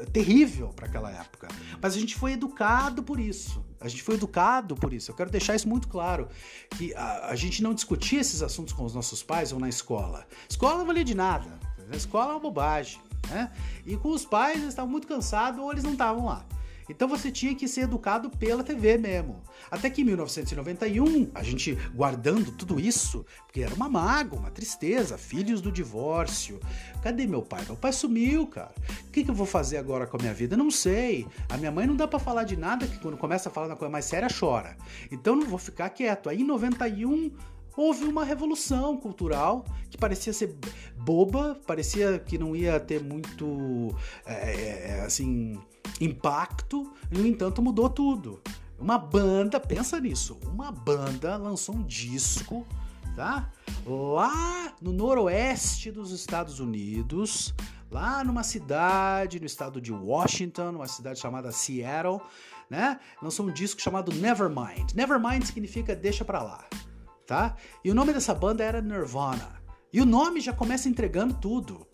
[0.05, 1.47] terrível para aquela época.
[1.81, 3.63] Mas a gente foi educado por isso.
[3.79, 5.11] A gente foi educado por isso.
[5.11, 6.27] Eu quero deixar isso muito claro.
[6.71, 10.25] Que a, a gente não discutia esses assuntos com os nossos pais ou na escola.
[10.49, 11.59] Escola não valia de nada.
[11.91, 13.51] A escola é uma bobagem né?
[13.85, 16.45] E com os pais eles estavam muito cansados ou eles não estavam lá.
[16.89, 19.41] Então você tinha que ser educado pela TV mesmo.
[19.69, 25.15] Até que em 1991, a gente guardando tudo isso, porque era uma mágoa, uma tristeza,
[25.17, 26.59] filhos do divórcio.
[27.03, 27.63] Cadê meu pai?
[27.65, 28.73] Meu pai sumiu, cara.
[29.07, 30.57] O que, que eu vou fazer agora com a minha vida?
[30.57, 31.27] Não sei.
[31.47, 33.75] A minha mãe não dá para falar de nada, que quando começa a falar uma
[33.75, 34.75] coisa mais séria, chora.
[35.11, 36.27] Então não vou ficar quieto.
[36.27, 37.31] Aí em 91
[37.75, 40.55] houve uma revolução cultural que parecia ser
[40.97, 45.59] boba, parecia que não ia ter muito, é, é, é, assim,
[45.99, 48.41] impacto, no entanto mudou tudo.
[48.77, 52.65] Uma banda, pensa nisso, uma banda lançou um disco,
[53.15, 53.51] tá?
[53.85, 57.53] Lá no noroeste dos Estados Unidos,
[57.91, 62.21] lá numa cidade no estado de Washington, uma cidade chamada Seattle,
[62.69, 62.99] né?
[63.21, 64.93] Lançou um disco chamado Nevermind.
[64.93, 66.65] Nevermind significa deixa pra lá
[67.29, 67.55] tá?
[67.85, 69.61] E o nome dessa banda era Nirvana.
[69.93, 71.85] E o nome já começa entregando tudo.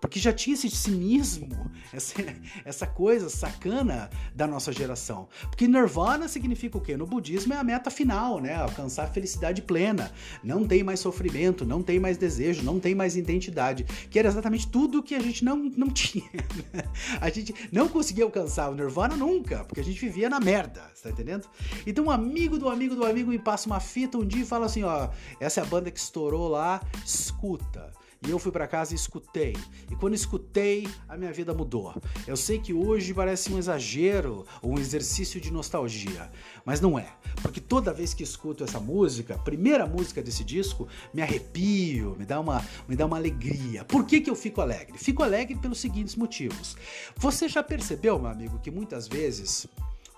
[0.00, 1.48] Porque já tinha esse cinismo,
[1.92, 2.14] essa,
[2.64, 5.28] essa coisa sacana da nossa geração.
[5.42, 6.96] Porque Nirvana significa o quê?
[6.96, 8.54] No budismo é a meta final, né?
[8.54, 10.10] Alcançar a felicidade plena.
[10.42, 13.84] Não tem mais sofrimento, não tem mais desejo, não tem mais identidade.
[14.10, 16.30] Que era exatamente tudo que a gente não, não tinha.
[16.72, 16.82] Né?
[17.20, 21.10] A gente não conseguia alcançar o Nirvana nunca, porque a gente vivia na merda, tá
[21.10, 21.46] entendendo?
[21.86, 24.66] Então um amigo do amigo do amigo me passa uma fita um dia e fala
[24.66, 25.08] assim, ó,
[25.38, 27.92] essa é a banda que estourou lá, escuta.
[28.26, 29.56] E eu fui para casa e escutei.
[29.90, 31.94] E quando escutei, a minha vida mudou.
[32.26, 36.30] Eu sei que hoje parece um exagero, um exercício de nostalgia,
[36.64, 37.08] mas não é.
[37.40, 42.38] Porque toda vez que escuto essa música, primeira música desse disco, me arrepio, me dá
[42.38, 43.84] uma, me dá uma alegria.
[43.86, 44.98] Por que, que eu fico alegre?
[44.98, 46.76] Fico alegre pelos seguintes motivos.
[47.16, 49.66] Você já percebeu, meu amigo, que muitas vezes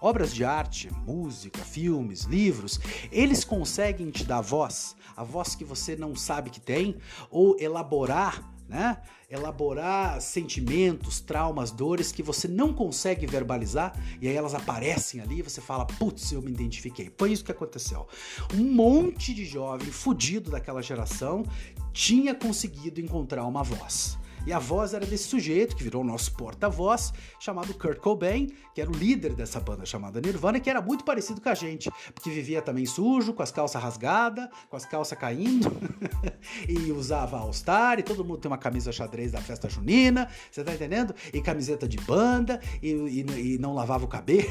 [0.03, 2.81] obras de arte, música, filmes, livros,
[3.13, 6.97] eles conseguem te dar voz, a voz que você não sabe que tem,
[7.31, 8.97] ou elaborar né?
[9.29, 15.43] Elaborar sentimentos, traumas, dores que você não consegue verbalizar e aí elas aparecem ali e
[15.43, 17.13] você fala, putz, eu me identifiquei.
[17.19, 18.09] Foi isso que aconteceu.
[18.55, 21.45] Um monte de jovem fudido daquela geração
[21.93, 24.19] tinha conseguido encontrar uma voz.
[24.45, 28.81] E a voz era desse sujeito que virou o nosso porta-voz, chamado Kurt Cobain, que
[28.81, 32.29] era o líder dessa banda chamada Nirvana, que era muito parecido com a gente, porque
[32.29, 35.71] vivia também sujo, com as calças rasgadas, com as calças caindo,
[36.69, 40.75] e usava All-Star, e todo mundo tem uma camisa xadrez da festa junina, você tá
[40.75, 41.15] entendendo?
[41.33, 44.43] E camiseta de banda, e, e, e não lavava o cabelo.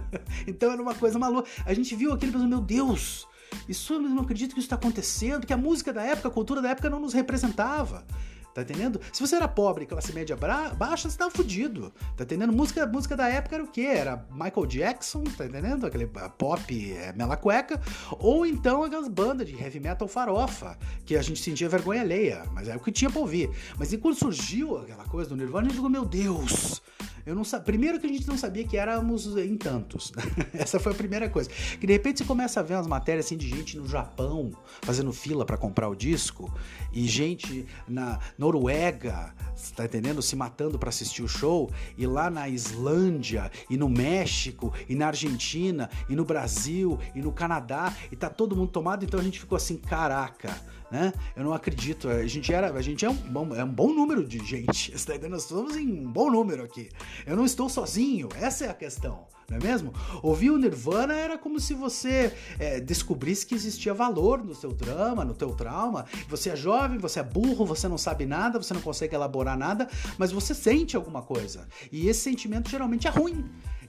[0.46, 1.48] então era uma coisa maluca.
[1.66, 3.28] A gente viu aquilo e pensou, meu Deus,
[3.68, 6.62] isso eu não acredito que isso está acontecendo, que a música da época, a cultura
[6.62, 8.06] da época não nos representava.
[8.54, 9.00] Tá entendendo?
[9.12, 10.36] Se você era pobre, classe média
[10.76, 11.92] baixa, você tava fudido.
[12.16, 12.52] Tá entendendo?
[12.52, 13.82] Música, música da época era o quê?
[13.82, 15.84] Era Michael Jackson, tá entendendo?
[15.84, 17.80] Aquele ah, pop é, mela cueca.
[18.12, 22.44] Ou então aquelas bandas de heavy metal farofa, que a gente sentia vergonha alheia.
[22.52, 23.50] Mas era o que tinha pra ouvir.
[23.76, 26.80] Mas e quando surgiu aquela coisa do Nirvana, a gente meu Deus!
[27.26, 27.42] Eu não.
[27.64, 30.12] Primeiro que a gente não sabia que éramos em tantos.
[30.52, 31.48] Essa foi a primeira coisa.
[31.80, 35.12] Que de repente você começa a ver umas matérias assim de gente no Japão fazendo
[35.12, 36.52] fila para comprar o disco
[36.92, 39.34] e gente na Noruega,
[39.74, 40.22] tá entendendo?
[40.22, 45.08] Se matando para assistir o show e lá na Islândia e no México e na
[45.08, 49.38] Argentina e no Brasil e no Canadá e tá todo mundo tomado, então a gente
[49.40, 50.54] ficou assim, caraca
[50.94, 51.12] né?
[51.34, 52.08] Eu não acredito.
[52.08, 54.92] A gente era, a gente é um bom, é um bom número de gente.
[54.96, 55.32] Você tá entendendo?
[55.32, 56.88] Nós estamos em um bom número aqui.
[57.26, 58.28] Eu não estou sozinho.
[58.36, 59.92] Essa é a questão, não é mesmo?
[60.22, 65.24] Ouvir o Nirvana era como se você é, descobrisse que existia valor no seu drama,
[65.24, 66.06] no teu trauma.
[66.28, 69.88] Você é jovem, você é burro, você não sabe nada, você não consegue elaborar nada,
[70.18, 71.68] mas você sente alguma coisa.
[71.92, 73.44] E esse sentimento geralmente é ruim.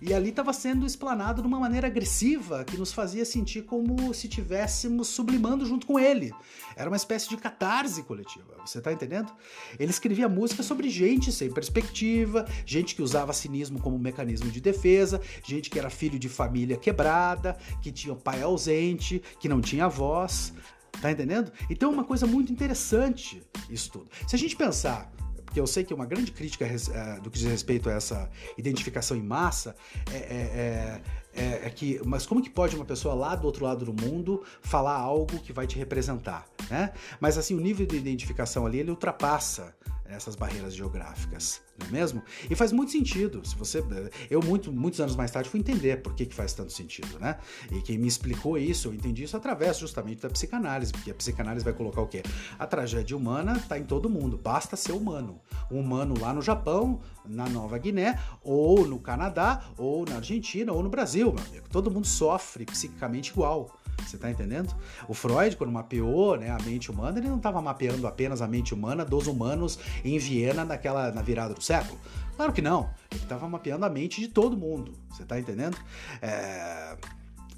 [0.07, 4.27] E ali estava sendo explanado de uma maneira agressiva que nos fazia sentir como se
[4.27, 6.31] estivéssemos sublimando junto com ele.
[6.75, 9.33] Era uma espécie de catarse coletiva, você tá entendendo?
[9.79, 15.19] Ele escrevia música sobre gente sem perspectiva, gente que usava cinismo como mecanismo de defesa,
[15.43, 20.53] gente que era filho de família quebrada, que tinha pai ausente, que não tinha voz.
[21.01, 21.51] Tá entendendo?
[21.67, 24.09] Então é uma coisa muito interessante isso tudo.
[24.27, 25.11] Se a gente pensar
[25.55, 29.15] porque eu sei que uma grande crítica uh, do que diz respeito a essa identificação
[29.15, 29.73] em massa
[30.11, 31.01] é, é,
[31.33, 34.43] é, é, que, mas como que pode uma pessoa lá do outro lado do mundo
[34.61, 36.91] falar algo que vai te representar, né?
[37.21, 39.73] Mas assim, o nível de identificação ali, ele ultrapassa
[40.05, 42.23] essas barreiras geográficas, não é mesmo?
[42.49, 43.45] E faz muito sentido.
[43.45, 43.83] Se você,
[44.29, 47.37] eu muito, muitos anos mais tarde fui entender por que, que faz tanto sentido, né?
[47.71, 51.65] E quem me explicou isso, eu entendi isso através justamente da psicanálise, porque a psicanálise
[51.65, 52.23] vai colocar o quê?
[52.57, 55.41] A tragédia humana está em todo mundo, basta ser humano.
[55.69, 60.81] Um humano lá no Japão, na Nova Guiné, ou no Canadá, ou na Argentina, ou
[60.81, 61.67] no Brasil, meu amigo.
[61.69, 63.79] Todo mundo sofre psicicamente igual.
[64.03, 64.75] Você tá entendendo?
[65.07, 68.73] O Freud, quando mapeou né, a mente humana, ele não estava mapeando apenas a mente
[68.73, 71.99] humana dos humanos em Viena naquela, na virada do século.
[72.35, 72.89] Claro que não.
[73.11, 74.93] Ele estava mapeando a mente de todo mundo.
[75.09, 75.77] Você tá entendendo?
[76.21, 76.97] É...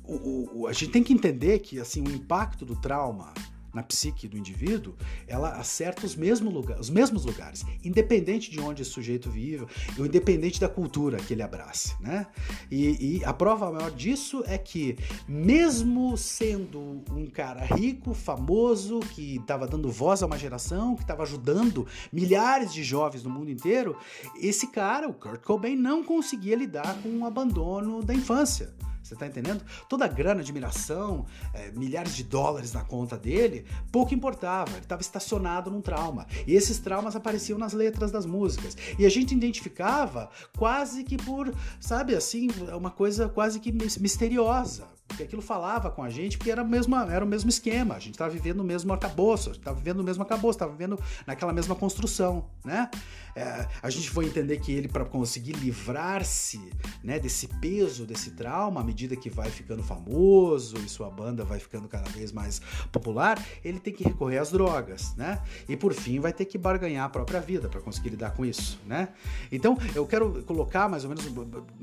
[0.03, 3.33] O, o, a gente tem que entender que assim, o impacto do trauma
[3.77, 4.95] na psique do indivíduo,
[5.27, 10.05] ela acerta os mesmos, lugar, os mesmos lugares, independente de onde esse sujeito vive, ou
[10.05, 12.25] independente da cultura que ele abrace, né?
[12.71, 19.35] E, e a prova maior disso é que, mesmo sendo um cara rico, famoso, que
[19.35, 23.95] estava dando voz a uma geração, que estava ajudando milhares de jovens no mundo inteiro,
[24.41, 28.73] esse cara, o Kurt Cobain, não conseguia lidar com o abandono da infância.
[29.07, 29.63] Você tá entendendo?
[29.87, 34.71] Toda a grana, admiração, é, milhares de dólares na conta dele, pouco importava.
[34.71, 36.27] Ele estava estacionado num trauma.
[36.45, 38.75] E esses traumas apareciam nas letras das músicas.
[38.99, 44.96] E a gente identificava quase que por, sabe, assim, uma coisa quase que misteriosa.
[45.07, 47.95] Porque aquilo falava com a gente, porque era o mesmo, era o mesmo esquema.
[47.95, 51.53] A gente estava vivendo o mesmo arcabouço, estava vivendo o mesmo arcabouço, estava vivendo naquela
[51.53, 52.89] mesma construção, né?
[53.37, 56.71] É, a gente foi entender que ele, para conseguir livrar-se
[57.03, 61.59] né, desse peso, desse trauma, à medida que vai ficando famoso e sua banda vai
[61.59, 62.59] ficando cada vez mais
[62.91, 65.39] popular, ele tem que recorrer às drogas, né?
[65.69, 68.79] E por fim vai ter que barganhar a própria vida para conseguir lidar com isso,
[68.87, 69.09] né?
[69.51, 71.25] Então eu quero colocar mais ou menos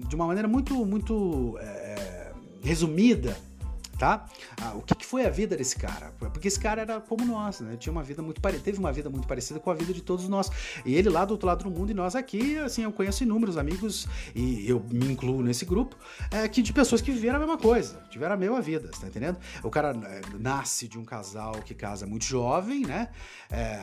[0.09, 1.57] de uma maneira muito, muito.
[1.61, 2.24] É,
[2.65, 3.37] resumida
[3.99, 4.27] tá?
[4.61, 6.13] Ah, o que, que, foi a vida desse cara?
[6.19, 7.77] Porque esse cara era como nós, né?
[7.77, 10.29] Tinha uma vida muito parecida, teve uma vida muito parecida com a vida de todos
[10.29, 10.51] nós.
[10.85, 13.57] E ele lá do outro lado do mundo e nós aqui, assim, eu conheço inúmeros
[13.57, 15.97] amigos e eu me incluo nesse grupo,
[16.31, 19.39] é, que de pessoas que viveram a mesma coisa, tiveram a mesma vida, tá entendendo?
[19.63, 23.09] O cara é, nasce de um casal que casa muito jovem, né?
[23.51, 23.79] É,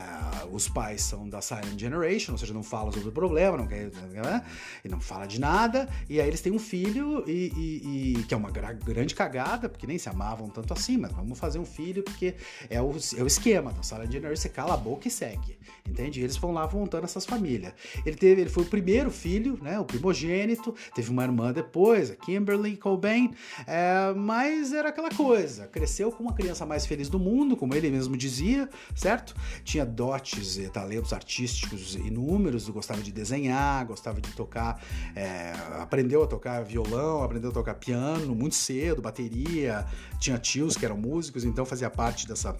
[0.50, 3.90] os pais são da Silent Generation, ou seja, não fala sobre o problema, não quer,
[3.90, 4.44] né?
[4.84, 8.34] e não fala de nada, e aí eles têm um filho e, e, e que
[8.34, 12.02] é uma grande cagada, porque nem se amavam tanto assim, mas vamos fazer um filho
[12.02, 12.34] porque
[12.68, 13.72] é o, é o esquema.
[13.72, 15.58] Da sala de janeiro você cala a boca e segue.
[15.88, 16.20] Entende?
[16.20, 17.72] E eles vão lá montando essas famílias.
[18.04, 19.78] Ele teve, ele foi o primeiro filho, né?
[19.78, 23.32] O primogênito, teve uma irmã depois, a Kimberly Cobain,
[23.66, 25.66] é, mas era aquela coisa.
[25.66, 29.34] Cresceu como uma criança mais feliz do mundo, como ele mesmo dizia, certo?
[29.64, 34.82] Tinha dotes e talentos artísticos inúmeros, gostava de desenhar, gostava de tocar,
[35.14, 39.86] é, aprendeu a tocar violão, aprendeu a tocar piano muito cedo, bateria,
[40.18, 42.56] tinha tios que eram músicos, então fazia parte dessa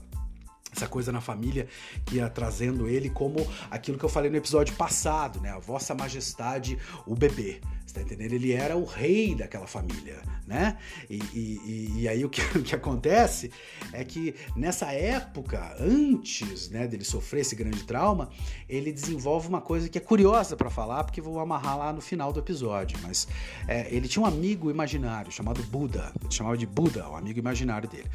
[0.75, 1.69] essa coisa na família
[2.05, 5.51] que ia trazendo ele como aquilo que eu falei no episódio passado, né?
[5.51, 7.61] A Vossa Majestade, o bebê.
[7.93, 8.33] Você tá entendendo?
[8.33, 10.79] Ele era o rei daquela família, né?
[11.11, 13.51] E, e, e aí o que, o que acontece
[13.93, 18.31] é que nessa época, antes né, dele sofrer esse grande trauma,
[18.67, 22.33] ele desenvolve uma coisa que é curiosa para falar, porque vou amarrar lá no final
[22.33, 22.99] do episódio.
[23.03, 23.29] Mas
[23.69, 26.13] é, ele tinha um amigo imaginário chamado Buda.
[26.23, 28.09] Ele chamava de Buda, o amigo imaginário dele.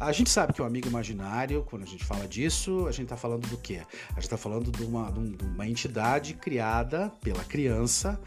[0.00, 3.16] A gente sabe que o amigo imaginário, quando a gente fala disso, a gente está
[3.16, 3.82] falando do quê?
[4.10, 8.20] A gente está falando de uma, de uma entidade criada pela criança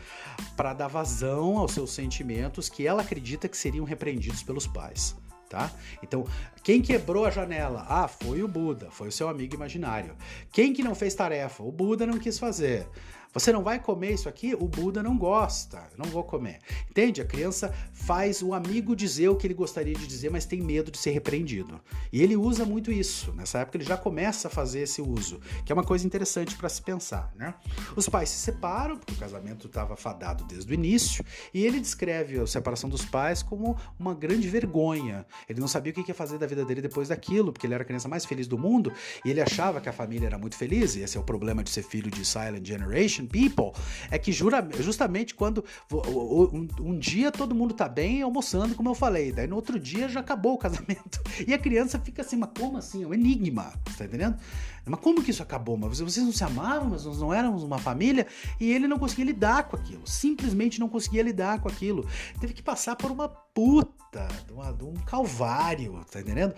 [0.56, 5.16] para dar vazão aos seus sentimentos que ela acredita que seriam repreendidos pelos pais.
[5.50, 5.70] Tá?
[6.02, 6.26] Então,
[6.64, 7.86] quem quebrou a janela?
[7.90, 10.16] Ah, foi o Buda, foi o seu amigo imaginário.
[10.50, 11.62] Quem que não fez tarefa?
[11.62, 12.88] O Buda não quis fazer.
[13.34, 14.54] Você não vai comer isso aqui?
[14.54, 15.88] O Buda não gosta.
[15.98, 16.60] Não vou comer.
[16.90, 17.22] Entende?
[17.22, 20.92] A criança faz o amigo dizer o que ele gostaria de dizer, mas tem medo
[20.92, 21.80] de ser repreendido.
[22.12, 23.32] E ele usa muito isso.
[23.34, 26.68] Nessa época ele já começa a fazer esse uso, que é uma coisa interessante para
[26.68, 27.54] se pensar, né?
[27.96, 32.40] Os pais se separam, porque o casamento estava fadado desde o início, e ele descreve
[32.40, 35.26] a separação dos pais como uma grande vergonha.
[35.48, 37.84] Ele não sabia o que ia fazer da vida dele depois daquilo, porque ele era
[37.84, 38.92] a criança mais feliz do mundo,
[39.24, 41.70] e ele achava que a família era muito feliz, e esse é o problema de
[41.70, 43.72] ser filho de Silent Generation People
[44.10, 48.96] é que jura, justamente quando um, um, dia todo mundo tá bem almoçando, como eu
[48.96, 51.22] falei, daí no outro dia já acabou o casamento.
[51.48, 53.04] E a criança fica assim, mas como assim?
[53.04, 54.38] É um enigma, tá entendendo?
[54.86, 55.78] Mas como que isso acabou?
[55.78, 58.28] Mas vocês não se amavam, mas nós não éramos uma família?
[58.60, 62.06] E ele não conseguia lidar com aquilo, simplesmente não conseguia lidar com aquilo.
[62.40, 66.54] Teve que passar por uma puta, de, uma, de um calvário, tá entendendo?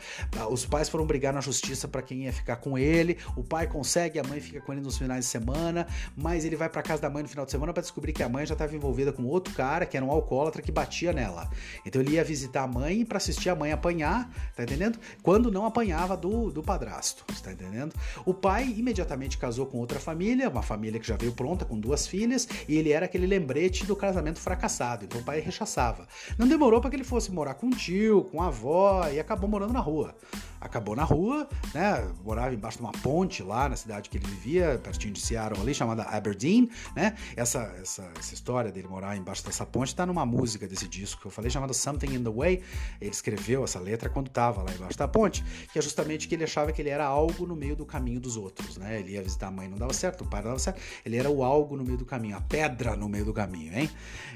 [0.49, 4.19] Os pais foram brigar na justiça para quem ia ficar com ele, o pai consegue,
[4.19, 7.09] a mãe fica com ele nos finais de semana, mas ele vai para casa da
[7.09, 9.53] mãe no final de semana para descobrir que a mãe já estava envolvida com outro
[9.53, 11.49] cara, que era um alcoólatra que batia nela.
[11.85, 14.99] Então ele ia visitar a mãe para assistir a mãe apanhar, tá entendendo?
[15.21, 17.93] Quando não apanhava do, do padrasto, tá entendendo?
[18.25, 22.05] O pai imediatamente casou com outra família, uma família que já veio pronta, com duas
[22.05, 26.07] filhas, e ele era aquele lembrete do casamento fracassado, então o pai rechaçava.
[26.37, 29.49] Não demorou para que ele fosse morar com o tio, com a avó, e acabou
[29.49, 30.13] morando na rua.
[30.59, 32.09] Acabou na rua, né?
[32.23, 35.73] Morava embaixo de uma ponte lá na cidade que ele vivia, pertinho de Seattle ali,
[35.73, 37.15] chamada Aberdeen, né?
[37.35, 41.27] Essa, essa, essa história dele morar embaixo dessa ponte tá numa música desse disco que
[41.27, 42.61] eu falei, chamada Something in the Way.
[43.01, 46.45] Ele escreveu essa letra quando tava lá embaixo da ponte, que é justamente que ele
[46.45, 48.99] achava que ele era algo no meio do caminho dos outros, né?
[48.99, 51.29] Ele ia visitar a mãe, não dava certo, o pai não dava certo, ele era
[51.29, 53.89] o algo no meio do caminho, a pedra no meio do caminho, hein?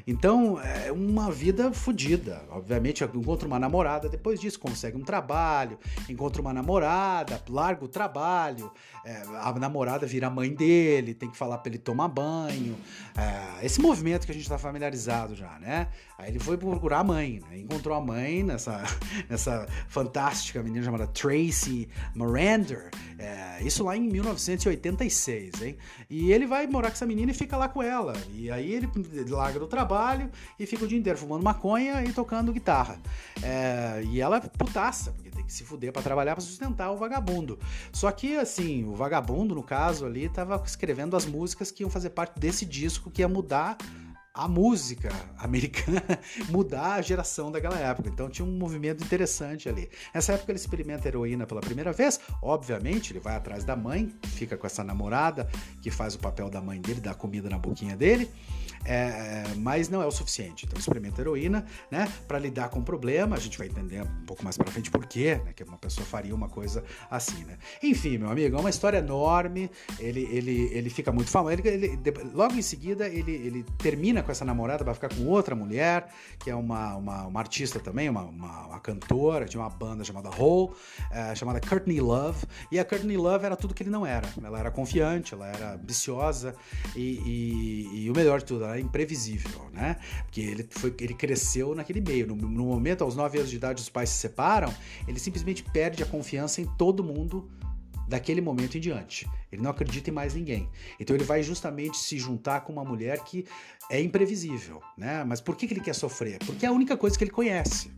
[0.05, 2.36] Então, é uma vida fodida.
[2.49, 5.77] Obviamente, encontra uma namorada, depois disso consegue um trabalho,
[6.09, 8.71] encontra uma namorada, larga o trabalho,
[9.05, 12.77] é, a namorada vira mãe dele, tem que falar para ele tomar banho.
[13.17, 15.89] É, esse movimento que a gente está familiarizado já, né?
[16.17, 17.59] Aí ele foi procurar a mãe, né?
[17.59, 18.83] encontrou a mãe nessa,
[19.29, 22.89] nessa fantástica menina chamada Tracy Miranda.
[23.19, 25.77] É, isso lá em 1986, hein?
[26.09, 28.13] E ele vai morar com essa menina e fica lá com ela.
[28.33, 28.89] E aí ele
[29.29, 32.99] larga do trabalho e fica o dia inteiro fumando maconha e tocando guitarra.
[33.43, 36.97] É, e ela é putaça, porque tem que se fuder para trabalhar para sustentar o
[36.97, 37.59] vagabundo.
[37.91, 42.09] Só que, assim, o vagabundo, no caso ali, tava escrevendo as músicas que iam fazer
[42.09, 43.77] parte desse disco que ia mudar
[44.37, 46.19] a música americana
[46.49, 48.07] mudar a geração daquela época.
[48.07, 49.89] Então tinha um movimento interessante ali.
[50.13, 52.19] Nessa época ele experimenta heroína pela primeira vez.
[52.41, 55.49] Obviamente, ele vai atrás da mãe, fica com essa namorada
[55.81, 58.29] que faz o papel da mãe dele, dá comida na boquinha dele.
[58.87, 60.65] É, mas não é o suficiente.
[60.65, 63.35] Então experimenta heroína, né, para lidar com o problema.
[63.35, 66.07] A gente vai entender um pouco mais para frente por quê, né, que uma pessoa
[66.07, 67.57] faria uma coisa assim, né.
[67.83, 69.69] Enfim, meu amigo, é uma história enorme.
[69.99, 71.53] Ele, ele, ele fica muito famoso.
[71.53, 71.99] Ele, ele,
[72.33, 76.07] logo em seguida, ele, ele termina com essa namorada, vai ficar com outra mulher,
[76.39, 80.29] que é uma, uma, uma artista também, uma, uma, uma, cantora de uma banda chamada
[80.29, 80.73] Hole,
[81.11, 82.45] é, chamada Courtney Love.
[82.71, 84.29] E a Courtney Love era tudo que ele não era.
[84.41, 86.55] Ela era confiante, ela era ambiciosa
[86.95, 89.97] e, e, e o melhor de tudo, ela imprevisível, né?
[90.23, 92.27] Porque ele, foi, ele cresceu naquele meio.
[92.27, 94.73] No, no momento, aos 9 anos de idade, os pais se separam,
[95.07, 97.49] ele simplesmente perde a confiança em todo mundo
[98.07, 99.27] daquele momento em diante.
[99.51, 100.69] Ele não acredita em mais ninguém.
[100.99, 103.45] Então ele vai justamente se juntar com uma mulher que
[103.91, 105.23] é imprevisível, né?
[105.23, 106.39] Mas por que, que ele quer sofrer?
[106.45, 107.91] Porque é a única coisa que ele conhece.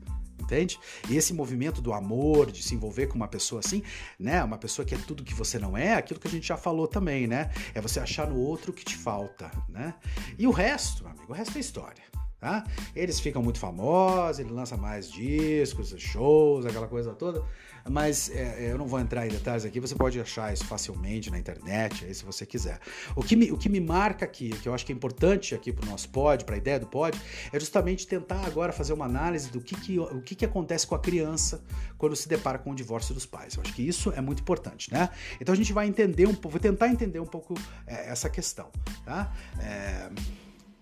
[0.49, 0.79] Entende?
[1.07, 3.83] E esse movimento do amor, de se envolver com uma pessoa assim,
[4.19, 4.43] né?
[4.43, 6.87] Uma pessoa que é tudo que você não é, aquilo que a gente já falou
[6.87, 7.51] também, né?
[7.75, 9.93] É você achar no outro o que te falta, né?
[10.39, 12.09] E o resto, amigo, o resto é história.
[12.39, 12.63] Tá?
[12.95, 17.43] Eles ficam muito famosos, ele lança mais discos, shows, aquela coisa toda
[17.87, 21.29] mas é, é, eu não vou entrar em detalhes aqui, você pode achar isso facilmente
[21.29, 22.79] na internet, aí se você quiser.
[23.15, 25.71] O que me, o que me marca aqui, que eu acho que é importante aqui
[25.71, 27.19] para o nosso pod, para a ideia do pod,
[27.51, 30.95] é justamente tentar agora fazer uma análise do que, que, o que, que acontece com
[30.95, 31.63] a criança
[31.97, 33.55] quando se depara com o divórcio dos pais.
[33.55, 35.09] Eu acho que isso é muito importante, né?
[35.39, 37.53] Então a gente vai entender um pouco, vou tentar entender um pouco
[37.85, 38.69] é, essa questão,
[39.05, 39.31] tá?
[39.59, 40.09] É...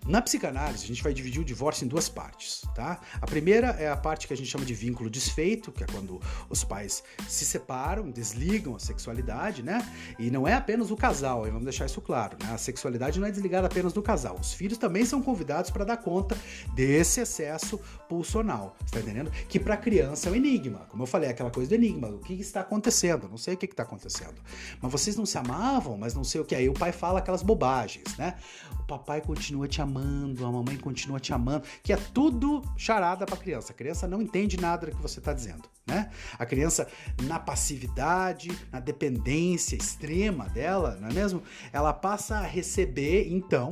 [0.06, 2.98] Na psicanálise, a gente vai dividir o divórcio em duas partes, tá?
[3.20, 6.18] A primeira é a parte que a gente chama de vínculo desfeito, que é quando
[6.48, 9.86] os pais se separam, desligam a sexualidade, né?
[10.18, 12.52] E não é apenas o casal, vamos deixar isso claro, né?
[12.54, 14.38] A sexualidade não é desligada apenas do casal.
[14.40, 16.38] Os filhos também são convidados para dar conta
[16.74, 17.78] desse excesso
[18.08, 19.30] pulsional, tá entendendo?
[19.46, 20.86] Que para criança é um enigma.
[20.88, 23.28] Como eu falei, aquela coisa do enigma, o que está acontecendo?
[23.28, 24.40] Não sei o que está acontecendo.
[24.80, 26.54] Mas vocês não se amavam, mas não sei o que.
[26.54, 28.36] Aí o pai fala aquelas bobagens, né?
[28.80, 33.26] O papai continua te amando amando, a mamãe continua te amando, que é tudo charada
[33.26, 33.72] para criança.
[33.72, 36.10] A criança não entende nada do que você está dizendo, né?
[36.38, 36.88] A criança
[37.24, 41.42] na passividade, na dependência extrema dela, não é mesmo?
[41.72, 43.68] Ela passa a receber então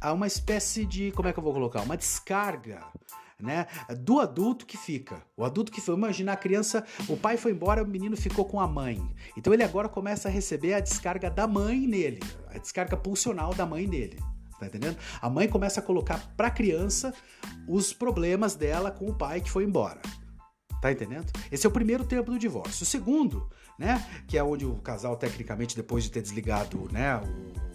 [0.00, 1.82] a uma espécie de, como é que eu vou colocar?
[1.82, 2.82] Uma descarga
[3.36, 3.66] né?
[3.98, 5.22] Do adulto que fica.
[5.36, 8.58] O adulto que foi, imagina a criança, o pai foi embora, o menino ficou com
[8.58, 9.02] a mãe.
[9.36, 13.66] Então ele agora começa a receber a descarga da mãe nele, a descarga pulsional da
[13.66, 14.18] mãe nele.
[14.64, 14.98] Tá entendendo?
[15.20, 17.12] A mãe começa a colocar pra criança
[17.68, 20.00] os problemas dela com o pai que foi embora.
[20.80, 21.32] Tá entendendo?
[21.50, 22.82] Esse é o primeiro tempo do divórcio.
[22.82, 23.48] O segundo,
[23.78, 27.73] né, que é onde o casal tecnicamente depois de ter desligado, né, o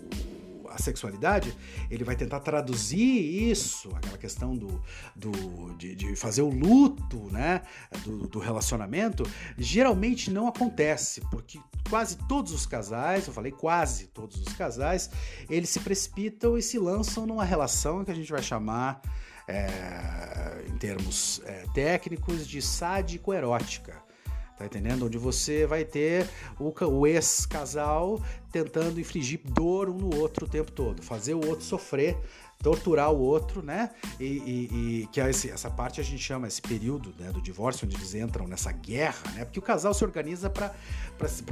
[0.72, 1.56] a sexualidade,
[1.90, 4.82] ele vai tentar traduzir isso, aquela questão do,
[5.16, 7.62] do de, de fazer o luto, né,
[8.04, 9.24] do, do, relacionamento,
[9.58, 11.60] geralmente não acontece, porque
[11.90, 15.10] quase todos os casais, eu falei quase todos os casais,
[15.50, 19.02] eles se precipitam e se lançam numa relação que a gente vai chamar
[19.48, 24.09] é, em termos é, técnicos de sádico-erótica.
[24.60, 25.06] Tá entendendo?
[25.06, 26.28] Onde você vai ter
[26.60, 31.64] o, o ex-casal tentando infligir dor um no outro o tempo todo, fazer o outro
[31.64, 32.18] sofrer
[32.62, 33.90] torturar o outro, né?
[34.20, 37.42] E, e, e que é esse, essa parte a gente chama esse período né, do
[37.42, 39.46] divórcio, onde eles entram nessa guerra, né?
[39.46, 40.74] Porque o casal se organiza para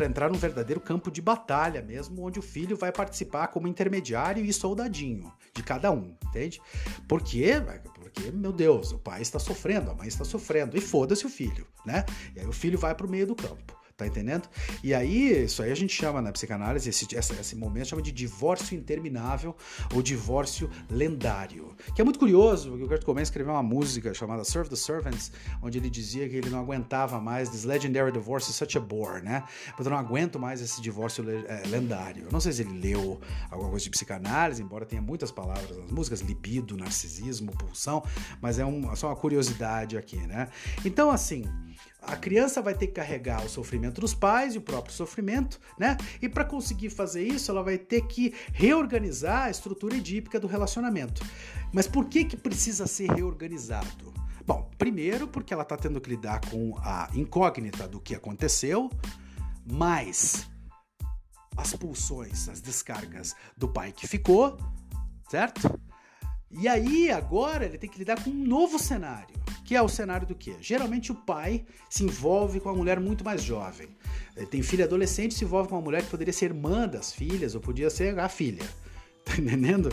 [0.05, 4.51] entrar num verdadeiro campo de batalha mesmo, onde o filho vai participar como intermediário e
[4.51, 6.62] soldadinho de cada um, entende?
[7.08, 7.53] Por quê?
[7.95, 11.66] Porque, meu Deus, o pai está sofrendo, a mãe está sofrendo, e foda-se o filho,
[11.86, 12.05] né?
[12.36, 13.78] E aí o filho vai para o meio do campo.
[13.98, 14.48] Tá entendendo?
[14.84, 18.78] E aí, isso aí a gente chama na psicanálise, esse, esse, momento chama de divórcio
[18.78, 19.56] interminável
[19.91, 21.76] ou divórcio lendário.
[21.95, 25.32] Que é muito curioso, porque o Kurt Cobain escreveu uma música chamada Serve the Servants,
[25.64, 29.24] onde ele dizia que ele não aguentava mais This Legendary Divorce is such a bore,
[29.24, 29.43] né?
[29.80, 32.26] Eu não aguento mais esse divórcio é, lendário.
[32.26, 33.20] Eu não sei se ele leu
[33.50, 38.04] alguma coisa de psicanálise, embora tenha muitas palavras nas músicas, libido, narcisismo, pulsão,
[38.39, 40.50] mas é um, só uma curiosidade aqui, né?
[40.86, 41.45] Então, assim,
[42.08, 45.97] a criança vai ter que carregar o sofrimento dos pais e o próprio sofrimento, né?
[46.22, 51.22] E para conseguir fazer isso, ela vai ter que reorganizar a estrutura edípica do relacionamento.
[51.74, 54.14] Mas por que que precisa ser reorganizado?
[54.45, 58.89] Bom, primeiro porque ela está tendo que lidar com a incógnita do que aconteceu,
[59.66, 60.49] mais
[61.58, 64.58] as pulsões, as descargas do pai que ficou,
[65.30, 65.78] certo?
[66.50, 69.36] E aí, agora, ele tem que lidar com um novo cenário,
[69.66, 70.56] que é o cenário do quê?
[70.62, 73.89] Geralmente o pai se envolve com uma mulher muito mais jovem.
[74.36, 77.54] Ele tem filha adolescente, se envolve com uma mulher que poderia ser irmã das filhas,
[77.54, 78.64] ou podia ser a filha.
[79.28, 79.89] Tá entendendo?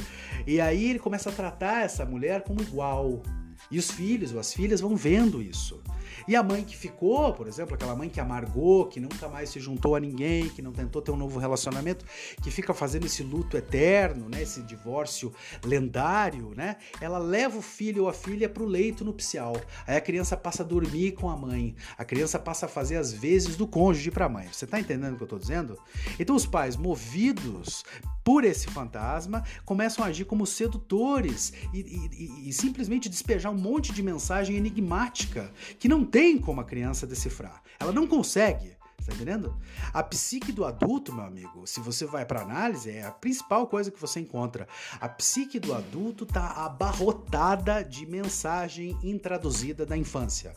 [0.47, 3.21] E aí ele começa a tratar essa mulher como igual.
[3.69, 5.83] E os filhos ou as filhas vão vendo isso.
[6.27, 9.61] E a mãe que ficou, por exemplo, aquela mãe que amargou, que nunca mais se
[9.61, 12.05] juntou a ninguém, que não tentou ter um novo relacionamento,
[12.43, 15.33] que fica fazendo esse luto eterno, né, esse divórcio
[15.65, 16.77] lendário, né?
[17.01, 19.55] Ela leva o filho ou a filha para o leito nupcial.
[19.87, 21.75] Aí a criança passa a dormir com a mãe.
[21.99, 24.49] A criança passa a fazer as vezes do cônjuge para a mãe.
[24.51, 25.79] Você está entendendo o que eu estou dizendo?
[26.19, 27.85] Então os pais, movidos
[28.25, 33.93] por esse fantasma, começam a agir como sedutores e, e, e, simplesmente despejar um monte
[33.93, 37.63] de mensagem enigmática que não tem como a criança decifrar.
[37.79, 38.75] Ela não consegue.
[39.05, 39.55] Tá entendendo?
[39.93, 43.91] A psique do adulto, meu amigo, se você vai para análise, é a principal coisa
[43.91, 44.67] que você encontra.
[44.99, 50.55] A psique do adulto tá abarrotada de mensagem intraduzida da infância.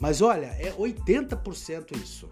[0.00, 2.30] Mas olha, é 80% isso.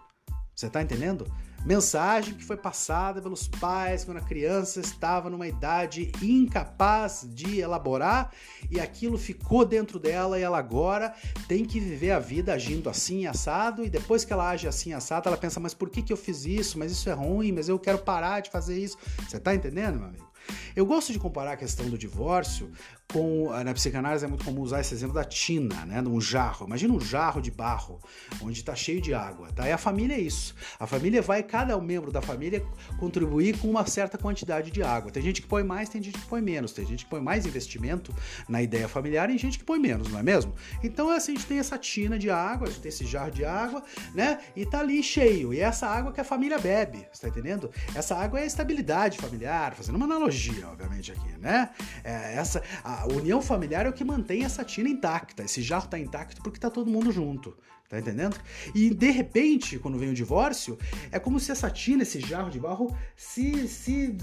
[0.54, 1.30] Você tá entendendo?
[1.64, 8.32] Mensagem que foi passada pelos pais quando a criança estava numa idade incapaz de elaborar
[8.70, 11.14] e aquilo ficou dentro dela e ela agora
[11.46, 15.28] tem que viver a vida agindo assim assado e depois que ela age assim assado
[15.28, 16.78] ela pensa, mas por que, que eu fiz isso?
[16.78, 18.96] Mas isso é ruim, mas eu quero parar de fazer isso.
[19.28, 20.30] Você tá entendendo, meu amigo?
[20.74, 22.70] Eu gosto de comparar a questão do divórcio
[23.12, 23.50] com.
[23.64, 26.00] Na psicanálise é muito comum usar esse exemplo da tina, né?
[26.00, 26.66] Num jarro.
[26.66, 28.00] Imagina um jarro de barro,
[28.40, 29.52] onde está cheio de água.
[29.52, 29.68] Tá?
[29.68, 30.54] E a família é isso.
[30.78, 32.64] A família vai, cada membro da família,
[32.98, 35.10] contribuir com uma certa quantidade de água.
[35.10, 36.72] Tem gente que põe mais, tem gente que põe menos.
[36.72, 38.14] Tem gente que põe mais investimento
[38.48, 40.54] na ideia familiar e gente que põe menos, não é mesmo?
[40.82, 43.44] Então, assim, a gente tem essa tina de água, a gente tem esse jarro de
[43.44, 43.82] água,
[44.14, 44.40] né?
[44.54, 45.52] E tá ali cheio.
[45.52, 47.70] E é essa água que a família bebe, você tá entendendo?
[47.94, 51.70] Essa água é a estabilidade familiar, fazendo uma analogia biologia, obviamente, aqui, né?
[52.02, 55.42] É, essa, a união familiar é o que mantém essa tina intacta.
[55.42, 57.56] Esse jarro tá intacto porque tá todo mundo junto.
[57.88, 58.36] Tá entendendo?
[58.72, 60.78] E de repente, quando vem o divórcio,
[61.10, 64.16] é como se essa tina, esse jarro de barro, se, se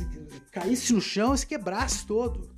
[0.53, 2.49] caísse no chão e se quebrasse todo.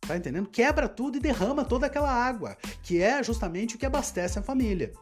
[0.00, 0.48] Tá entendendo?
[0.48, 4.94] Quebra tudo e derrama toda aquela água, que é justamente o que abastece a família.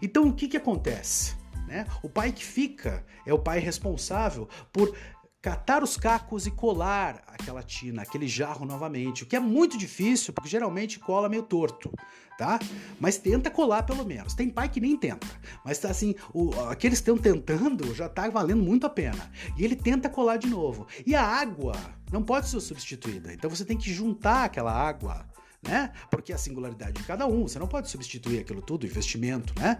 [0.00, 1.34] Então o que, que acontece?
[1.66, 1.86] Né?
[2.02, 4.96] O pai que fica é o pai responsável por
[5.42, 10.34] catar os cacos e colar aquela tina, aquele jarro novamente, o que é muito difícil,
[10.34, 11.90] porque geralmente cola meio torto,
[12.36, 12.58] tá?
[12.98, 14.34] Mas tenta colar pelo menos.
[14.34, 15.26] Tem pai que nem tenta,
[15.64, 19.30] mas tá assim, o, aqueles que estão tentando já tá valendo muito a pena.
[19.56, 20.86] E ele tenta colar de novo.
[21.06, 21.74] E a água
[22.12, 25.26] não pode ser substituída, então você tem que juntar aquela água
[25.62, 25.92] né?
[26.10, 29.78] Porque é a singularidade de cada um, você não pode substituir aquilo tudo, investimento, né?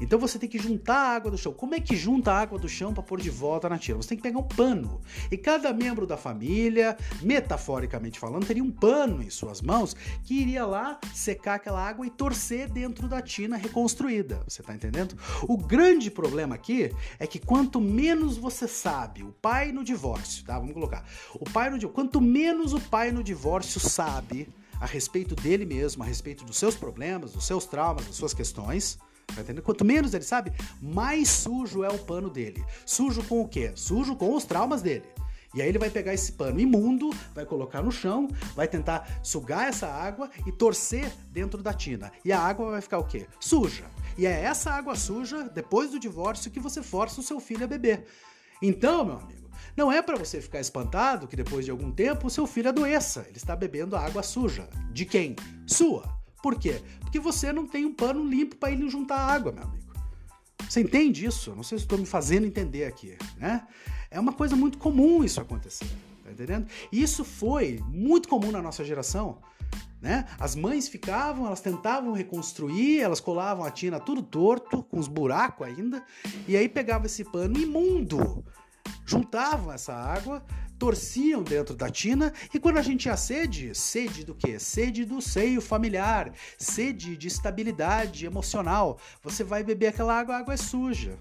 [0.00, 1.52] Então você tem que juntar a água do chão.
[1.52, 3.96] Como é que junta a água do chão para pôr de volta na tina?
[3.96, 5.00] Você tem que pegar um pano.
[5.30, 10.66] E cada membro da família, metaforicamente falando, teria um pano em suas mãos que iria
[10.66, 14.42] lá secar aquela água e torcer dentro da tina reconstruída.
[14.46, 15.16] Você tá entendendo?
[15.48, 20.58] O grande problema aqui é que quanto menos você sabe, o pai no divórcio, tá?
[20.58, 21.04] Vamos colocar.
[21.34, 24.48] O pai no divórcio, quanto menos o pai no divórcio sabe,
[24.82, 28.98] a respeito dele mesmo, a respeito dos seus problemas, dos seus traumas, das suas questões.
[29.28, 29.62] Tá entendendo?
[29.62, 32.64] Quanto menos ele sabe, mais sujo é o pano dele.
[32.84, 33.70] Sujo com o quê?
[33.76, 35.04] Sujo com os traumas dele.
[35.54, 38.26] E aí ele vai pegar esse pano imundo, vai colocar no chão,
[38.56, 42.10] vai tentar sugar essa água e torcer dentro da tina.
[42.24, 43.28] E a água vai ficar o quê?
[43.38, 43.84] Suja.
[44.18, 47.68] E é essa água suja, depois do divórcio, que você força o seu filho a
[47.68, 48.04] beber.
[48.60, 49.41] Então, meu amigo,
[49.76, 53.24] não é para você ficar espantado que depois de algum tempo o seu filho adoeça.
[53.28, 54.68] Ele está bebendo água suja.
[54.92, 55.34] De quem?
[55.66, 56.20] Sua.
[56.42, 56.82] Por quê?
[57.00, 59.92] Porque você não tem um pano limpo para ele juntar água, meu amigo.
[60.68, 61.54] Você entende isso?
[61.54, 63.66] Não sei se estou me fazendo entender aqui, né?
[64.10, 65.88] É uma coisa muito comum isso acontecer,
[66.22, 66.66] tá entendendo?
[66.90, 69.38] E isso foi muito comum na nossa geração.
[70.00, 70.26] Né?
[70.38, 75.66] As mães ficavam, elas tentavam reconstruir, elas colavam a tina tudo torto, com os buracos
[75.66, 76.04] ainda,
[76.48, 78.44] e aí pegava esse pano imundo
[79.04, 80.42] juntavam essa água,
[80.78, 84.58] torciam dentro da tina e quando a gente tinha sede, sede do que?
[84.58, 88.98] Sede do seio familiar, sede de estabilidade emocional.
[89.22, 91.16] Você vai beber aquela água, a água é suja.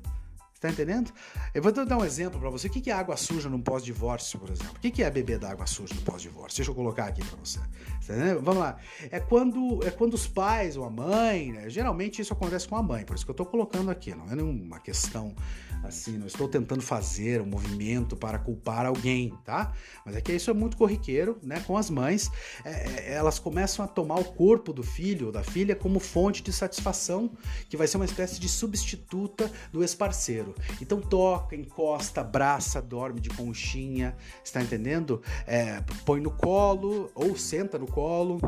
[0.62, 1.12] Tá entendendo?
[1.56, 2.68] Eu vou dar um exemplo para você.
[2.68, 4.76] O que é água suja num pós-divórcio, por exemplo?
[4.78, 6.58] O que é beber da água suja no pós-divórcio?
[6.58, 7.58] Deixa eu colocar aqui para você.
[8.06, 8.78] Tá Vamos lá.
[9.10, 11.68] É quando, é quando os pais ou a mãe, né?
[11.68, 14.14] geralmente isso acontece com a mãe, por isso que eu estou colocando aqui.
[14.14, 15.34] Não é nenhuma questão
[15.84, 19.74] assim, não estou tentando fazer um movimento para culpar alguém, tá?
[20.06, 21.60] Mas é que isso é muito corriqueiro, né?
[21.66, 22.30] Com as mães,
[22.64, 26.44] é, é elas começam a tomar o corpo do filho ou da filha como fonte
[26.44, 27.32] de satisfação,
[27.70, 30.51] que vai ser uma espécie de substituta do ex-parceiro.
[30.82, 35.22] Então toca, encosta, abraça, dorme de conchinha, está entendendo?
[35.46, 38.40] É, põe no colo ou senta no colo.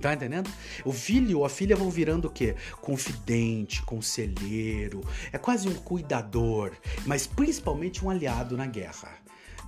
[0.00, 0.50] Tá entendendo?
[0.84, 2.54] O filho ou a filha vão virando o quê?
[2.82, 5.00] Confidente, conselheiro,
[5.32, 6.72] é quase um cuidador,
[7.06, 9.16] mas principalmente um aliado na guerra.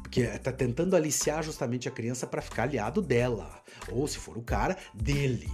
[0.02, 4.42] Porque tá tentando aliciar justamente a criança para ficar aliado dela, ou se for o
[4.42, 5.50] cara, dele.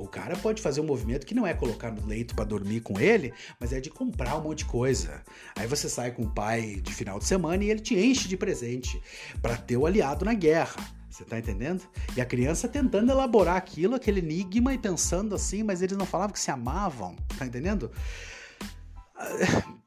[0.00, 2.98] O cara pode fazer um movimento que não é colocar no leito para dormir com
[2.98, 5.22] ele, mas é de comprar um monte de coisa.
[5.56, 8.36] Aí você sai com o pai de final de semana e ele te enche de
[8.36, 9.00] presente
[9.42, 10.76] para ter o aliado na guerra.
[11.10, 11.82] Você tá entendendo?
[12.16, 16.32] E a criança tentando elaborar aquilo, aquele enigma e pensando assim, mas eles não falavam
[16.32, 17.90] que se amavam, tá entendendo?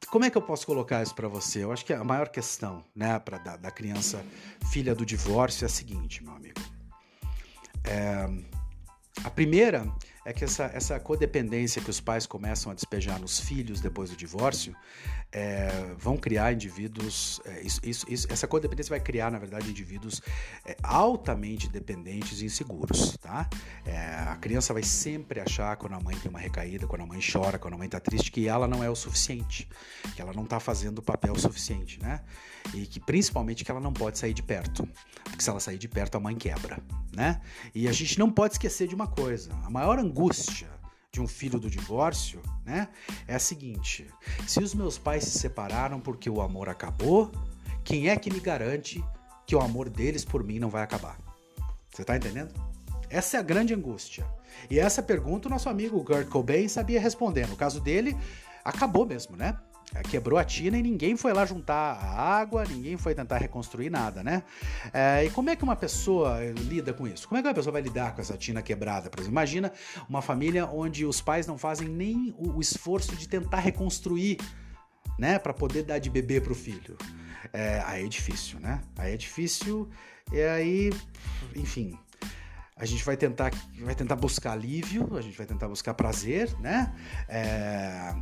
[0.10, 1.64] Como é que eu posso colocar isso para você?
[1.64, 4.26] Eu acho que a maior questão, né, para da, da, criança
[4.72, 6.60] filha do divórcio é a seguinte, meu amigo.
[7.86, 8.30] É,
[9.24, 9.86] a primeira
[10.26, 14.16] é que essa, essa codependência que os pais começam a despejar nos filhos depois do
[14.16, 14.76] divórcio
[15.32, 17.40] é, vão criar indivíduos.
[17.46, 20.22] É, isso, isso, essa codependência vai criar, na verdade, indivíduos
[20.66, 23.18] é, altamente dependentes e inseguros.
[23.18, 23.50] Tá?
[23.86, 27.20] É, a criança vai sempre achar, quando a mãe tem uma recaída, quando a mãe
[27.22, 29.70] chora, quando a mãe está triste, que ela não é o suficiente,
[30.16, 32.00] que ela não está fazendo o papel suficiente.
[32.02, 32.22] Né?
[32.74, 34.88] E que principalmente que ela não pode sair de perto.
[35.24, 36.80] Porque se ela sair de perto, a mãe quebra.
[37.16, 37.42] Né?
[37.74, 40.81] E a gente não pode esquecer de uma coisa: a maior angústia
[41.12, 42.88] de um filho do divórcio, né,
[43.28, 44.08] é a seguinte:
[44.48, 47.32] se os meus pais se separaram porque o amor acabou,
[47.84, 49.04] quem é que me garante
[49.46, 51.20] que o amor deles por mim não vai acabar?
[51.92, 52.54] Você tá entendendo?
[53.10, 54.26] Essa é a grande angústia.
[54.70, 57.46] E essa pergunta o nosso amigo Kurt Cobain sabia responder.
[57.48, 58.18] No caso dele,
[58.64, 59.58] acabou mesmo, né?
[59.94, 63.90] É, quebrou a tina e ninguém foi lá juntar a água, ninguém foi tentar reconstruir
[63.90, 64.44] nada, né?
[64.94, 67.28] É, e como é que uma pessoa eh, lida com isso?
[67.28, 69.10] Como é que uma pessoa vai lidar com essa tina quebrada?
[69.10, 69.72] Por exemplo, imagina
[70.08, 74.38] uma família onde os pais não fazem nem o, o esforço de tentar reconstruir,
[75.20, 76.98] né, para poder dar de beber pro filho.
[77.52, 78.82] É, aí é difícil, né?
[78.98, 79.90] Aí é difícil
[80.32, 80.90] e aí,
[81.54, 82.00] enfim,
[82.78, 86.96] a gente vai tentar, vai tentar buscar alívio, a gente vai tentar buscar prazer, né?
[87.28, 88.16] É,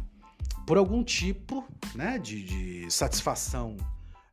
[0.70, 1.66] por algum tipo
[1.96, 3.76] né, de, de satisfação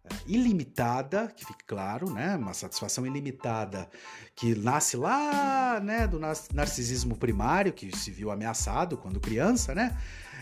[0.05, 2.37] é, ilimitada, que fique claro, né?
[2.37, 3.89] Uma satisfação ilimitada
[4.35, 6.19] que nasce lá, né, do
[6.53, 9.97] narcisismo primário, que se viu ameaçado quando criança, né?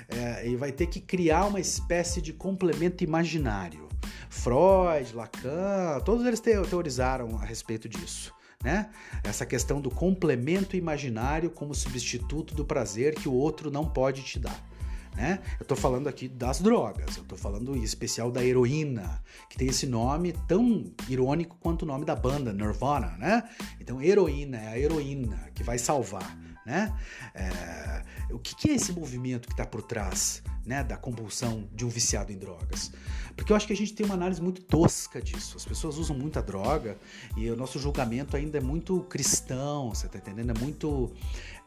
[0.08, 3.88] É, e vai ter que criar uma espécie de complemento imaginário.
[4.28, 8.34] Freud, Lacan, todos eles teorizaram a respeito disso.
[8.64, 8.90] Né?
[9.22, 14.40] Essa questão do complemento imaginário como substituto do prazer que o outro não pode te
[14.40, 14.73] dar
[15.14, 15.40] né?
[15.58, 19.68] Eu tô falando aqui das drogas, eu tô falando em especial da heroína, que tem
[19.68, 23.44] esse nome tão irônico quanto o nome da banda, Nirvana, né?
[23.80, 26.36] Então, heroína é a heroína que vai salvar,
[26.66, 26.92] né?
[27.34, 31.84] É, o que, que, é esse movimento que está por trás né, da compulsão de
[31.84, 32.90] um viciado em drogas?
[33.36, 35.56] Porque eu acho que a gente tem uma análise muito tosca disso.
[35.56, 36.96] As pessoas usam muita droga
[37.36, 40.50] e o nosso julgamento ainda é muito cristão, você tá entendendo?
[40.50, 41.12] É muito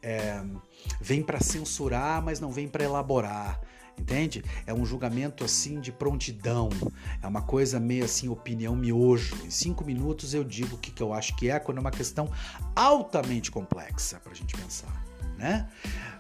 [0.01, 0.43] é,
[0.99, 3.59] vem para censurar, mas não vem para elaborar.
[3.99, 4.43] Entende?
[4.65, 6.69] É um julgamento assim de prontidão.
[7.21, 9.35] É uma coisa meio assim, opinião miojo.
[9.43, 11.91] Em cinco minutos eu digo o que, que eu acho que é, quando é uma
[11.91, 12.31] questão
[12.75, 15.03] altamente complexa para a gente pensar.
[15.35, 15.67] Né?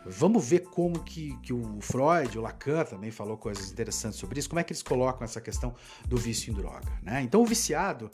[0.05, 4.47] Vamos ver como que, que o Freud, o Lacan também falou coisas interessantes sobre isso,
[4.47, 5.75] como é que eles colocam essa questão
[6.07, 6.91] do vício em droga.
[7.01, 7.21] Né?
[7.23, 8.11] Então o viciado,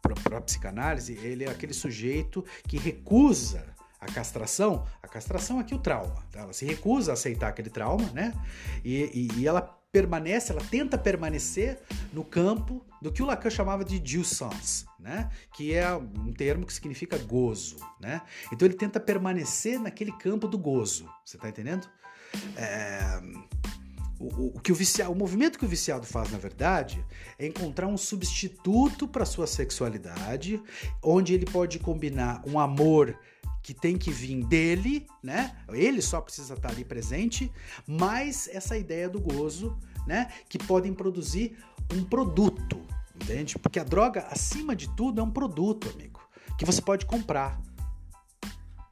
[0.00, 5.74] para a psicanálise, ele é aquele sujeito que recusa a castração, a castração é aqui
[5.74, 6.22] o trauma.
[6.30, 6.40] Tá?
[6.40, 8.32] Ela se recusa a aceitar aquele trauma, né?
[8.84, 11.80] E, e, e, ela permanece, ela tenta permanecer
[12.12, 15.30] no campo do que o Lacan chamava de jouissance, né?
[15.54, 18.20] Que é um termo que significa gozo, né?
[18.52, 21.08] Então ele tenta permanecer naquele campo do gozo.
[21.24, 21.88] Você tá entendendo?
[22.56, 23.20] É...
[24.18, 27.04] O, o, que o, viciado, o movimento que o viciado faz, na verdade,
[27.38, 30.62] é encontrar um substituto para sua sexualidade,
[31.02, 33.18] onde ele pode combinar um amor
[33.66, 35.56] que tem que vir dele, né?
[35.70, 37.50] Ele só precisa estar ali presente,
[37.84, 40.30] mas essa ideia do gozo, né?
[40.48, 41.58] Que podem produzir
[41.92, 42.80] um produto,
[43.16, 43.58] entende?
[43.58, 46.20] Porque a droga, acima de tudo, é um produto, amigo,
[46.56, 47.60] que você pode comprar.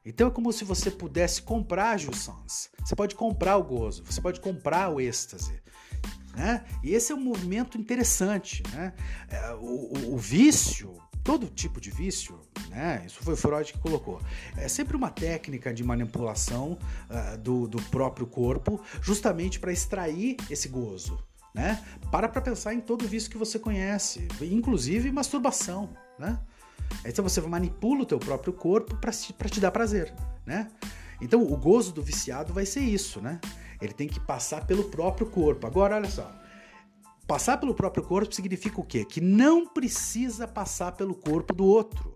[0.05, 2.69] Então é como se você pudesse comprar a Jussans.
[2.83, 5.57] Você pode comprar o gozo, você pode comprar o êxtase.
[6.35, 6.65] Né?
[6.83, 8.61] E esse é um movimento interessante.
[8.73, 8.93] Né?
[9.29, 13.03] É, o, o, o vício, todo tipo de vício, né?
[13.03, 14.21] Isso foi Freud que colocou.
[14.55, 16.77] É sempre uma técnica de manipulação
[17.09, 21.21] uh, do, do próprio corpo, justamente para extrair esse gozo.
[21.51, 21.83] Né?
[22.11, 26.37] Para para pensar em todo vício que você conhece, inclusive masturbação, né?
[27.05, 30.13] Então você manipula o teu próprio corpo para te dar prazer,
[30.45, 30.69] né?
[31.21, 33.39] Então o gozo do viciado vai ser isso, né?
[33.81, 35.65] Ele tem que passar pelo próprio corpo.
[35.65, 36.29] Agora olha só,
[37.27, 39.03] Passar pelo próprio corpo significa o quê?
[39.03, 42.15] Que não precisa passar pelo corpo do outro.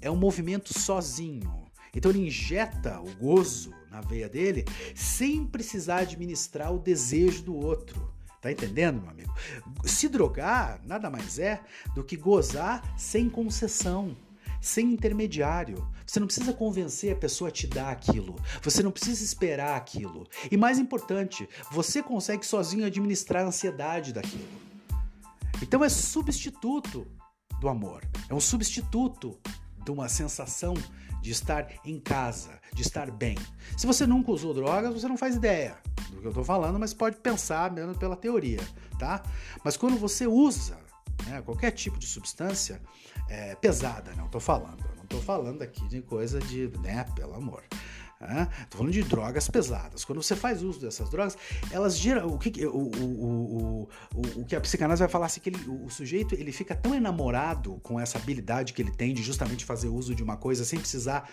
[0.00, 1.64] É um movimento sozinho.
[1.94, 8.12] Então ele injeta o gozo na veia dele sem precisar administrar o desejo do outro.
[8.40, 9.34] Tá entendendo, meu amigo?
[9.84, 11.62] Se drogar nada mais é
[11.94, 14.16] do que gozar sem concessão,
[14.64, 15.86] sem intermediário.
[16.06, 18.34] Você não precisa convencer a pessoa a te dar aquilo.
[18.62, 20.26] Você não precisa esperar aquilo.
[20.50, 24.48] E mais importante, você consegue sozinho administrar a ansiedade daquilo.
[25.62, 27.06] Então é substituto
[27.60, 28.02] do amor.
[28.28, 29.38] É um substituto
[29.84, 30.72] de uma sensação
[31.20, 33.36] de estar em casa, de estar bem.
[33.76, 35.76] Se você nunca usou drogas, você não faz ideia
[36.10, 38.60] do que eu estou falando, mas pode pensar mesmo pela teoria,
[38.98, 39.22] tá?
[39.62, 40.83] Mas quando você usa
[41.26, 42.80] né, qualquer tipo de substância
[43.28, 47.34] é, pesada, não estou falando, eu não estou falando aqui de coisa de, né, pelo
[47.34, 47.62] amor.
[48.62, 50.04] Estou falando de drogas pesadas.
[50.04, 51.36] Quando você faz uso dessas drogas,
[51.70, 52.28] elas geram.
[52.28, 55.90] O que, o, o, o, o, que a psicanálise vai falar assim, que ele, o,
[55.90, 60.14] sujeito ele fica tão enamorado com essa habilidade que ele tem de justamente fazer uso
[60.14, 61.28] de uma coisa sem precisar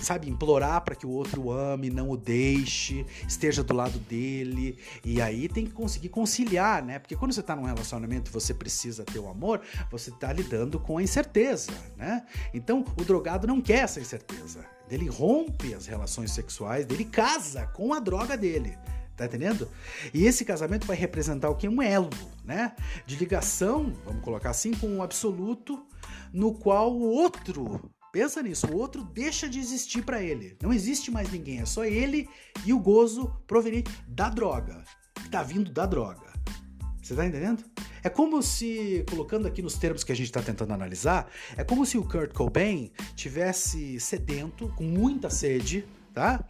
[0.00, 4.78] sabe, implorar para que o outro ame, não o deixe, esteja do lado dele.
[5.04, 6.98] E aí tem que conseguir conciliar, né?
[6.98, 10.78] Porque quando você está num relacionamento e você precisa ter o amor, você está lidando
[10.80, 12.24] com a incerteza, né?
[12.52, 14.64] Então o drogado não quer essa incerteza.
[14.90, 18.76] Ele rompe as relações sexuais dele, casa com a droga dele.
[19.16, 19.68] Tá entendendo?
[20.12, 21.68] E esse casamento vai representar o que?
[21.68, 22.10] Um elo,
[22.44, 22.74] né?
[23.06, 25.86] De ligação, vamos colocar assim, com um absoluto
[26.32, 30.54] no qual o outro Pensa nisso, o outro deixa de existir para ele.
[30.62, 32.28] Não existe mais ninguém, é só ele
[32.66, 34.84] e o gozo proveniente da droga,
[35.14, 36.30] que tá vindo da droga.
[37.02, 37.64] Você tá entendendo?
[38.02, 41.86] É como se, colocando aqui nos termos que a gente está tentando analisar, é como
[41.86, 46.46] se o Kurt Cobain tivesse sedento, com muita sede, tá?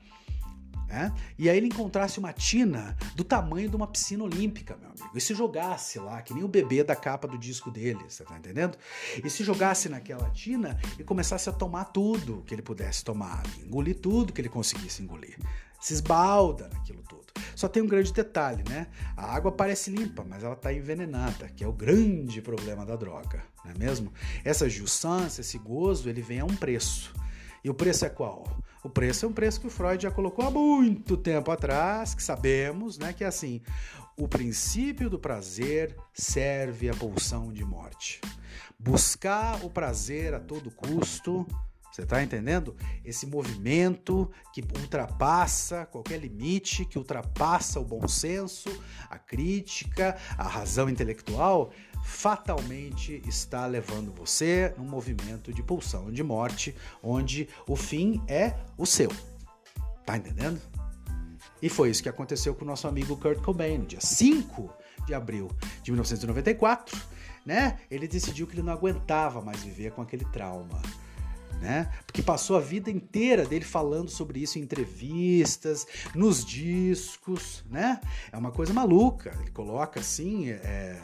[0.93, 1.11] É?
[1.38, 5.20] E aí ele encontrasse uma tina do tamanho de uma piscina olímpica, meu amigo, e
[5.22, 8.76] se jogasse lá, que nem o bebê da capa do disco dele, você tá entendendo?
[9.24, 13.99] E se jogasse naquela tina e começasse a tomar tudo que ele pudesse tomar, engolir
[14.01, 15.38] tudo que ele conseguisse engolir,
[15.80, 17.22] se esbalda naquilo tudo.
[17.57, 18.88] Só tem um grande detalhe, né?
[19.16, 23.43] A água parece limpa, mas ela está envenenada, que é o grande problema da droga,
[23.64, 24.12] não é mesmo?
[24.45, 27.14] Essa jussância, esse gozo, ele vem a um preço.
[27.64, 28.45] E o preço é qual?
[28.83, 32.22] O preço é um preço que o Freud já colocou há muito tempo atrás, que
[32.22, 33.61] sabemos, né, que é assim:
[34.16, 38.20] o princípio do prazer serve à pulsão de morte.
[38.78, 41.47] Buscar o prazer a todo custo,
[41.93, 42.74] você está entendendo?
[43.05, 48.68] Esse movimento que ultrapassa qualquer limite, que ultrapassa o bom senso,
[49.11, 51.70] a crítica, a razão intelectual,
[52.03, 58.84] fatalmente está levando você num movimento de pulsão de morte, onde o fim é o
[58.84, 59.11] seu.
[60.05, 60.61] Tá entendendo?
[61.62, 64.68] E foi isso que aconteceu com o nosso amigo Kurt Cobain, no dia 5
[65.07, 65.48] de abril
[65.82, 67.00] de 1994,
[67.46, 67.78] né?
[67.90, 70.80] Ele decidiu que ele não aguentava mais viver com aquele trauma.
[71.61, 71.88] Né?
[72.05, 78.00] Porque passou a vida inteira dele falando sobre isso em entrevistas, nos discos, né?
[78.32, 79.32] É uma coisa maluca.
[79.40, 81.00] Ele coloca assim, é,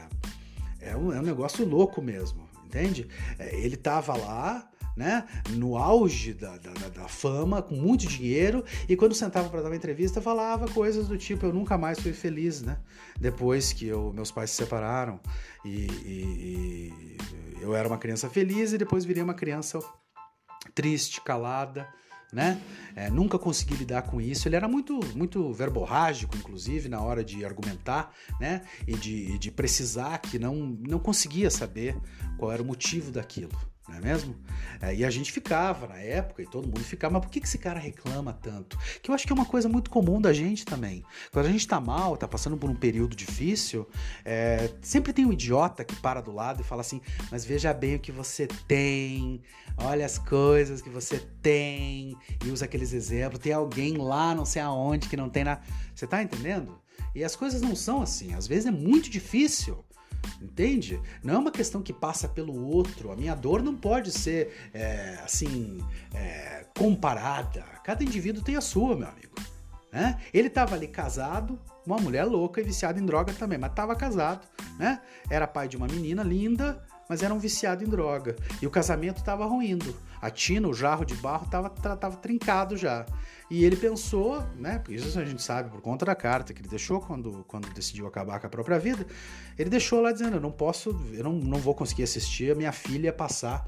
[0.91, 3.09] é um, é um negócio louco mesmo, entende?
[3.39, 8.97] É, ele tava lá, né, no auge da, da, da, fama, com muito dinheiro, e
[8.97, 12.63] quando sentava para dar uma entrevista, falava coisas do tipo: Eu nunca mais fui feliz,
[12.63, 12.79] né?
[13.19, 15.21] Depois que eu, meus pais se separaram,
[15.65, 16.93] e, e,
[17.59, 19.79] e eu era uma criança feliz, e depois virei uma criança
[20.75, 21.87] triste, calada
[22.33, 22.61] né?
[22.95, 24.49] É, nunca consegui lidar com isso.
[24.49, 28.63] Ele era muito, muito verborrágico, inclusive, na hora de argumentar, né?
[28.87, 31.97] E de, de precisar que não, não conseguia saber
[32.37, 33.57] qual era o motivo daquilo
[33.89, 34.37] não é mesmo?
[34.81, 37.47] É, e a gente ficava na época, e todo mundo ficava, mas por que, que
[37.47, 38.79] esse cara reclama tanto?
[39.03, 41.03] Que eu acho que é uma coisa muito comum da gente também.
[41.33, 43.89] Quando a gente tá mal, tá passando por um período difícil,
[44.25, 47.97] é, sempre tem um idiota que para do lado e fala assim: mas veja bem
[47.97, 49.41] o que você tem,
[49.77, 53.41] olha as coisas que você tem, e usa aqueles exemplos.
[53.41, 55.63] Tem alguém lá, não sei aonde, que não tem nada.
[55.95, 56.79] Você tá entendendo?
[57.15, 58.35] E as coisas não são assim.
[58.35, 59.85] Às vezes é muito difícil.
[60.41, 61.01] Entende?
[61.23, 63.11] Não é uma questão que passa pelo outro.
[63.11, 67.65] A minha dor não pode ser é, assim é, comparada.
[67.85, 69.35] Cada indivíduo tem a sua, meu amigo.
[69.93, 70.21] Né?
[70.33, 74.47] Ele estava ali casado, uma mulher louca e viciada em droga também, mas estava casado,
[74.79, 75.01] né?
[75.31, 78.37] Era pai de uma menina linda, mas era um viciado em droga.
[78.61, 79.97] E o casamento estava ruindo.
[80.21, 83.07] A tina, o jarro de barro, estava tava trincado já.
[83.51, 84.83] E ele pensou, né?
[84.89, 88.39] Isso a gente sabe por conta da carta que ele deixou quando, quando decidiu acabar
[88.41, 89.07] com a própria vida.
[89.59, 92.73] Ele deixou lá dizendo: Eu não posso, eu não, não vou conseguir assistir a minha
[92.73, 93.67] filha passar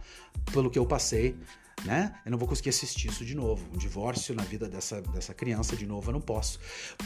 [0.52, 1.36] pelo que eu passei
[1.84, 2.14] né?
[2.24, 3.64] Eu não vou conseguir assistir isso de novo.
[3.74, 6.58] Um divórcio na vida dessa, dessa criança de novo eu não posso.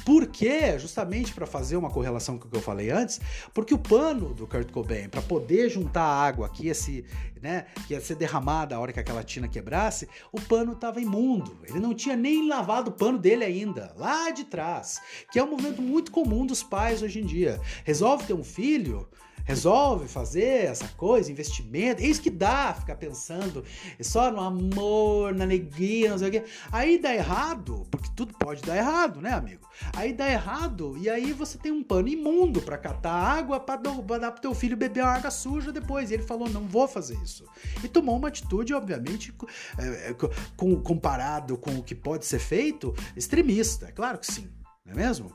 [0.05, 0.79] Por quê?
[0.79, 3.21] Justamente para fazer uma correlação com o que eu falei antes,
[3.53, 7.05] porque o pano do Kurt Cobain, para poder juntar a água aqui, esse,
[7.41, 11.59] né, que ia ser derramada a hora que aquela tina quebrasse, o pano estava imundo.
[11.69, 15.01] Ele não tinha nem lavado o pano dele ainda, lá de trás,
[15.31, 17.61] que é um movimento muito comum dos pais hoje em dia.
[17.85, 19.09] Resolve ter um filho,
[19.45, 23.63] resolve fazer essa coisa, investimento, é isso que dá ficar pensando
[24.01, 26.45] só no amor, na alegria, não sei o quê.
[26.73, 29.69] Aí dá errado, porque tudo pode dar errado, né, amigo?
[29.95, 33.81] Aí dá errado e aí você tem um pano imundo para catar água para
[34.19, 36.11] dar pro teu filho beber uma água suja depois.
[36.11, 37.45] E ele falou: não vou fazer isso.
[37.83, 39.35] E tomou uma atitude, obviamente,
[39.79, 40.15] é,
[40.57, 43.87] com, comparado com o que pode ser feito, extremista.
[43.87, 44.49] É claro que sim,
[44.85, 45.33] não é mesmo?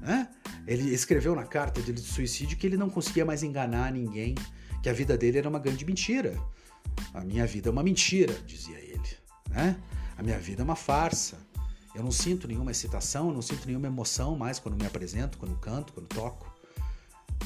[0.00, 0.28] Né?
[0.66, 4.34] Ele escreveu na carta dele de suicídio que ele não conseguia mais enganar ninguém,
[4.82, 6.38] que a vida dele era uma grande mentira.
[7.12, 9.00] A minha vida é uma mentira, dizia ele.
[9.48, 9.80] Né?
[10.16, 11.38] A minha vida é uma farsa.
[11.94, 15.56] Eu não sinto nenhuma excitação, eu não sinto nenhuma emoção mais quando me apresento, quando
[15.56, 16.50] canto, quando toco.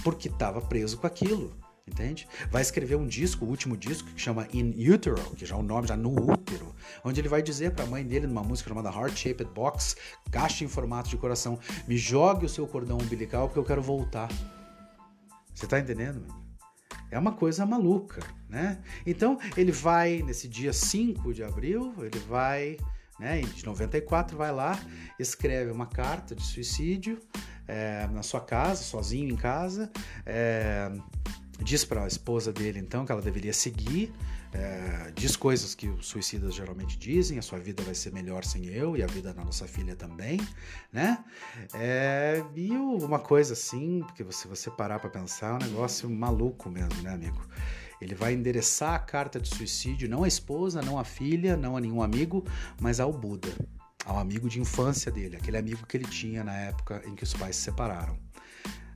[0.02, 1.54] Porque estava preso com aquilo,
[1.86, 2.26] entende?
[2.50, 5.62] Vai escrever um disco, o último disco, que chama In Utero, que já é o
[5.62, 6.74] nome, já no útero,
[7.04, 9.96] onde ele vai dizer para a mãe dele, numa música chamada Heart Shaped Box,
[10.30, 14.28] caixa em formato de coração, me jogue o seu cordão umbilical porque eu quero voltar.
[15.54, 16.26] Você tá entendendo?
[17.10, 18.82] É uma coisa maluca, né?
[19.06, 22.76] Então, ele vai, nesse dia 5 de abril, ele vai
[23.18, 24.78] né, de 94, vai lá,
[25.18, 27.20] escreve uma carta de suicídio
[27.66, 29.90] é, na sua casa, sozinho em casa,
[30.26, 30.90] é,
[31.62, 34.12] diz para a esposa dele então que ela deveria seguir,
[34.52, 38.66] é, diz coisas que os suicidas geralmente dizem, a sua vida vai ser melhor sem
[38.66, 40.40] eu e a vida da nossa filha também,
[40.92, 41.24] né?
[41.74, 46.70] É, e uma coisa assim, porque se você parar para pensar, é um negócio maluco
[46.70, 47.44] mesmo, né, amigo?
[48.00, 51.80] Ele vai endereçar a carta de suicídio não à esposa, não à filha, não a
[51.80, 52.44] nenhum amigo,
[52.80, 53.48] mas ao Buda,
[54.04, 57.32] ao amigo de infância dele, aquele amigo que ele tinha na época em que os
[57.32, 58.23] pais se separaram.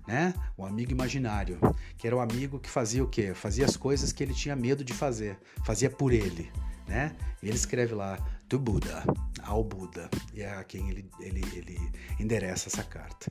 [0.08, 0.32] Né?
[0.56, 1.58] O amigo imaginário,
[1.98, 3.34] que era o amigo que fazia o quê?
[3.34, 6.50] Fazia as coisas que ele tinha medo de fazer, fazia por ele,
[6.86, 7.14] né?
[7.42, 8.16] Ele escreve lá:
[8.48, 9.04] do Buda,
[9.42, 13.30] ao Buda, e é a quem ele, ele, ele endereça essa carta.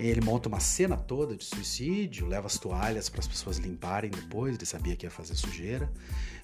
[0.00, 4.56] Ele monta uma cena toda de suicídio, leva as toalhas para as pessoas limparem depois,
[4.56, 5.88] ele sabia que ia fazer sujeira.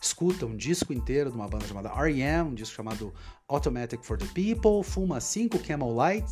[0.00, 3.12] Escuta um disco inteiro de uma banda chamada R.E.M., um disco chamado
[3.48, 6.26] Automatic for the People, fuma cinco Camel Light,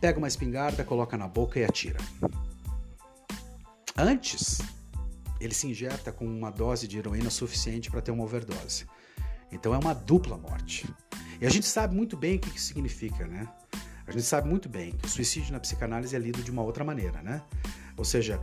[0.00, 1.98] pega uma espingarda, coloca na boca e atira.
[3.96, 4.58] Antes,
[5.40, 8.86] ele se injeta com uma dose de heroína suficiente para ter uma overdose.
[9.50, 10.88] Então é uma dupla morte.
[11.40, 13.48] E a gente sabe muito bem o que isso significa, né?
[14.06, 16.82] A gente sabe muito bem que o suicídio na psicanálise é lido de uma outra
[16.84, 17.42] maneira, né?
[17.96, 18.40] Ou seja,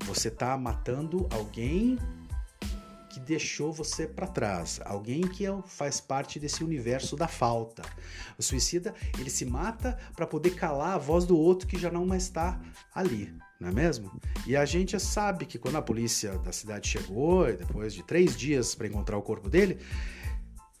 [0.00, 1.98] você está matando alguém
[3.14, 7.82] que deixou você para trás, alguém que é, faz parte desse universo da falta.
[8.36, 12.04] O suicida, ele se mata para poder calar a voz do outro que já não
[12.04, 12.60] mais está
[12.92, 14.10] ali, não é mesmo?
[14.44, 18.74] E a gente sabe que quando a polícia da cidade chegou, depois de três dias
[18.74, 19.78] para encontrar o corpo dele,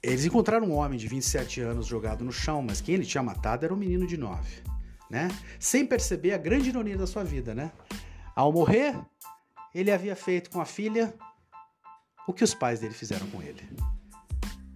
[0.02, 3.64] eles encontraram um homem de 27 anos jogado no chão, mas quem ele tinha matado
[3.64, 4.60] era um menino de 9,
[5.08, 5.28] né?
[5.60, 7.70] Sem perceber a grande ironia da sua vida, né?
[8.34, 8.96] Ao morrer,
[9.72, 11.14] ele havia feito com a filha
[12.26, 13.62] o que os pais dele fizeram com ele.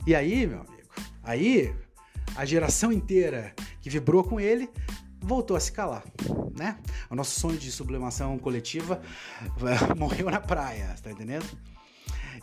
[0.07, 0.89] E aí, meu amigo,
[1.23, 1.75] aí
[2.37, 4.71] a geração inteira que vibrou com ele
[5.21, 6.05] voltou a se calar,
[6.57, 6.79] né?
[7.11, 9.01] O nosso sonho de sublimação coletiva
[9.99, 11.47] morreu na praia, tá entendendo?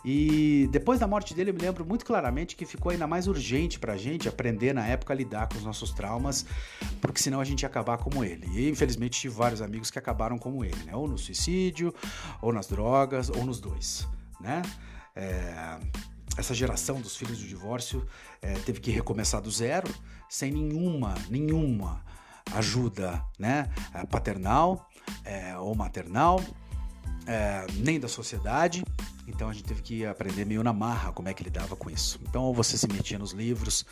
[0.04, 3.78] E depois da morte dele, eu me lembro muito claramente que ficou ainda mais urgente
[3.78, 6.46] pra gente aprender na época a lidar com os nossos traumas,
[7.00, 8.46] porque senão a gente ia acabar como ele.
[8.54, 10.94] E infelizmente tive vários amigos que acabaram como ele, né?
[10.94, 11.92] Ou no suicídio,
[12.40, 14.06] ou nas drogas, ou nos dois,
[14.40, 14.62] né?
[15.16, 15.78] É,
[16.36, 18.06] essa geração dos filhos do divórcio
[18.42, 19.92] é, teve que recomeçar do zero,
[20.28, 22.04] sem nenhuma, nenhuma
[22.54, 23.68] ajuda, né?
[24.10, 24.88] Paternal
[25.24, 26.40] é, ou maternal
[27.26, 28.84] é, nem da sociedade.
[29.26, 32.20] Então a gente teve que aprender meio na marra como é que lidava com isso.
[32.28, 33.84] Então ou você se metia nos livros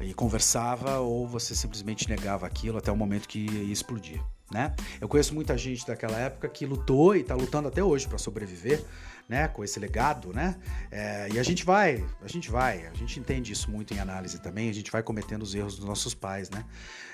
[0.00, 4.20] e conversava, ou você simplesmente negava aquilo até o momento que ia explodir.
[4.50, 4.74] Né?
[5.00, 8.84] Eu conheço muita gente daquela época que lutou e está lutando até hoje para sobreviver,
[9.32, 9.48] né?
[9.48, 10.54] Com esse legado, né?
[10.90, 14.38] É, e a gente vai, a gente vai, a gente entende isso muito em análise
[14.38, 14.68] também.
[14.68, 16.66] A gente vai cometendo os erros dos nossos pais, né?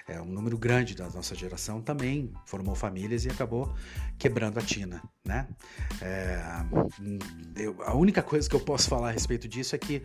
[0.08, 3.72] É, um número grande da nossa geração também formou famílias e acabou
[4.18, 5.46] quebrando a tina, né?
[6.02, 6.40] É,
[7.54, 10.02] eu, a única coisa que eu posso falar a respeito disso é que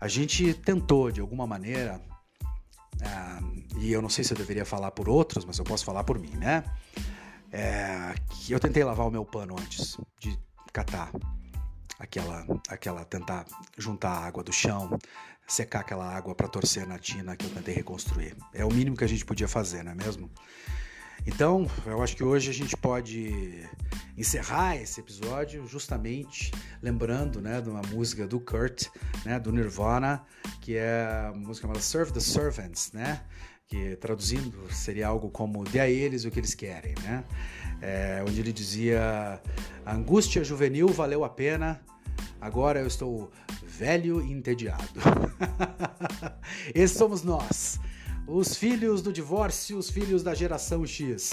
[0.00, 2.00] a gente tentou de alguma maneira
[3.02, 3.40] ah,
[3.78, 6.16] e eu não sei se eu deveria falar por outros, mas eu posso falar por
[6.16, 6.62] mim, né?
[7.50, 8.14] É,
[8.48, 10.38] eu tentei lavar o meu pano antes de
[10.72, 11.10] catar
[12.00, 13.44] aquela, aquela tentar
[13.78, 14.98] juntar a água do chão,
[15.46, 18.34] secar aquela água para torcer na tina que eu tentei reconstruir.
[18.52, 20.30] É o mínimo que a gente podia fazer, não é mesmo?
[21.26, 23.68] Então, eu acho que hoje a gente pode
[24.16, 26.50] encerrar esse episódio justamente
[26.82, 28.88] lembrando né, de uma música do Kurt,
[29.24, 30.24] né, do Nirvana,
[30.62, 33.22] que é a música chamada Serve the Servants, né?
[33.70, 37.24] Que traduzindo seria algo como dê a eles o que eles querem, né?
[37.80, 39.40] É, onde ele dizia:
[39.86, 41.80] a angústia juvenil valeu a pena,
[42.40, 43.30] agora eu estou
[43.62, 44.82] velho e entediado.
[46.74, 47.78] Esses somos nós,
[48.26, 51.32] os filhos do divórcio, os filhos da geração X.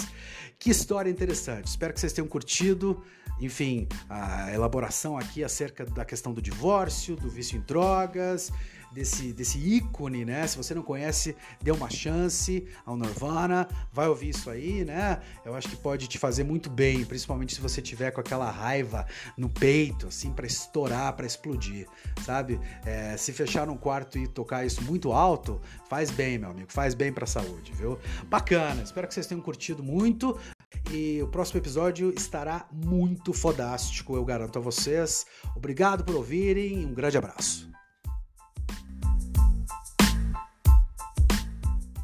[0.60, 1.66] Que história interessante.
[1.66, 3.02] Espero que vocês tenham curtido
[3.40, 8.50] enfim, a elaboração aqui acerca da questão do divórcio, do vício em drogas,
[8.92, 10.46] desse, desse ícone, né?
[10.46, 15.20] Se você não conhece, dê uma chance ao Nirvana, vai ouvir isso aí, né?
[15.44, 19.06] Eu acho que pode te fazer muito bem, principalmente se você tiver com aquela raiva
[19.36, 21.86] no peito, assim, para estourar, para explodir,
[22.24, 22.60] sabe?
[22.84, 26.94] É, se fechar num quarto e tocar isso muito alto, faz bem, meu amigo, faz
[26.94, 27.98] bem para a saúde, viu?
[28.26, 30.38] Bacana, espero que vocês tenham curtido muito.
[30.90, 35.26] E o próximo episódio estará muito fodástico, eu garanto a vocês.
[35.54, 37.70] Obrigado por ouvirem, um grande abraço.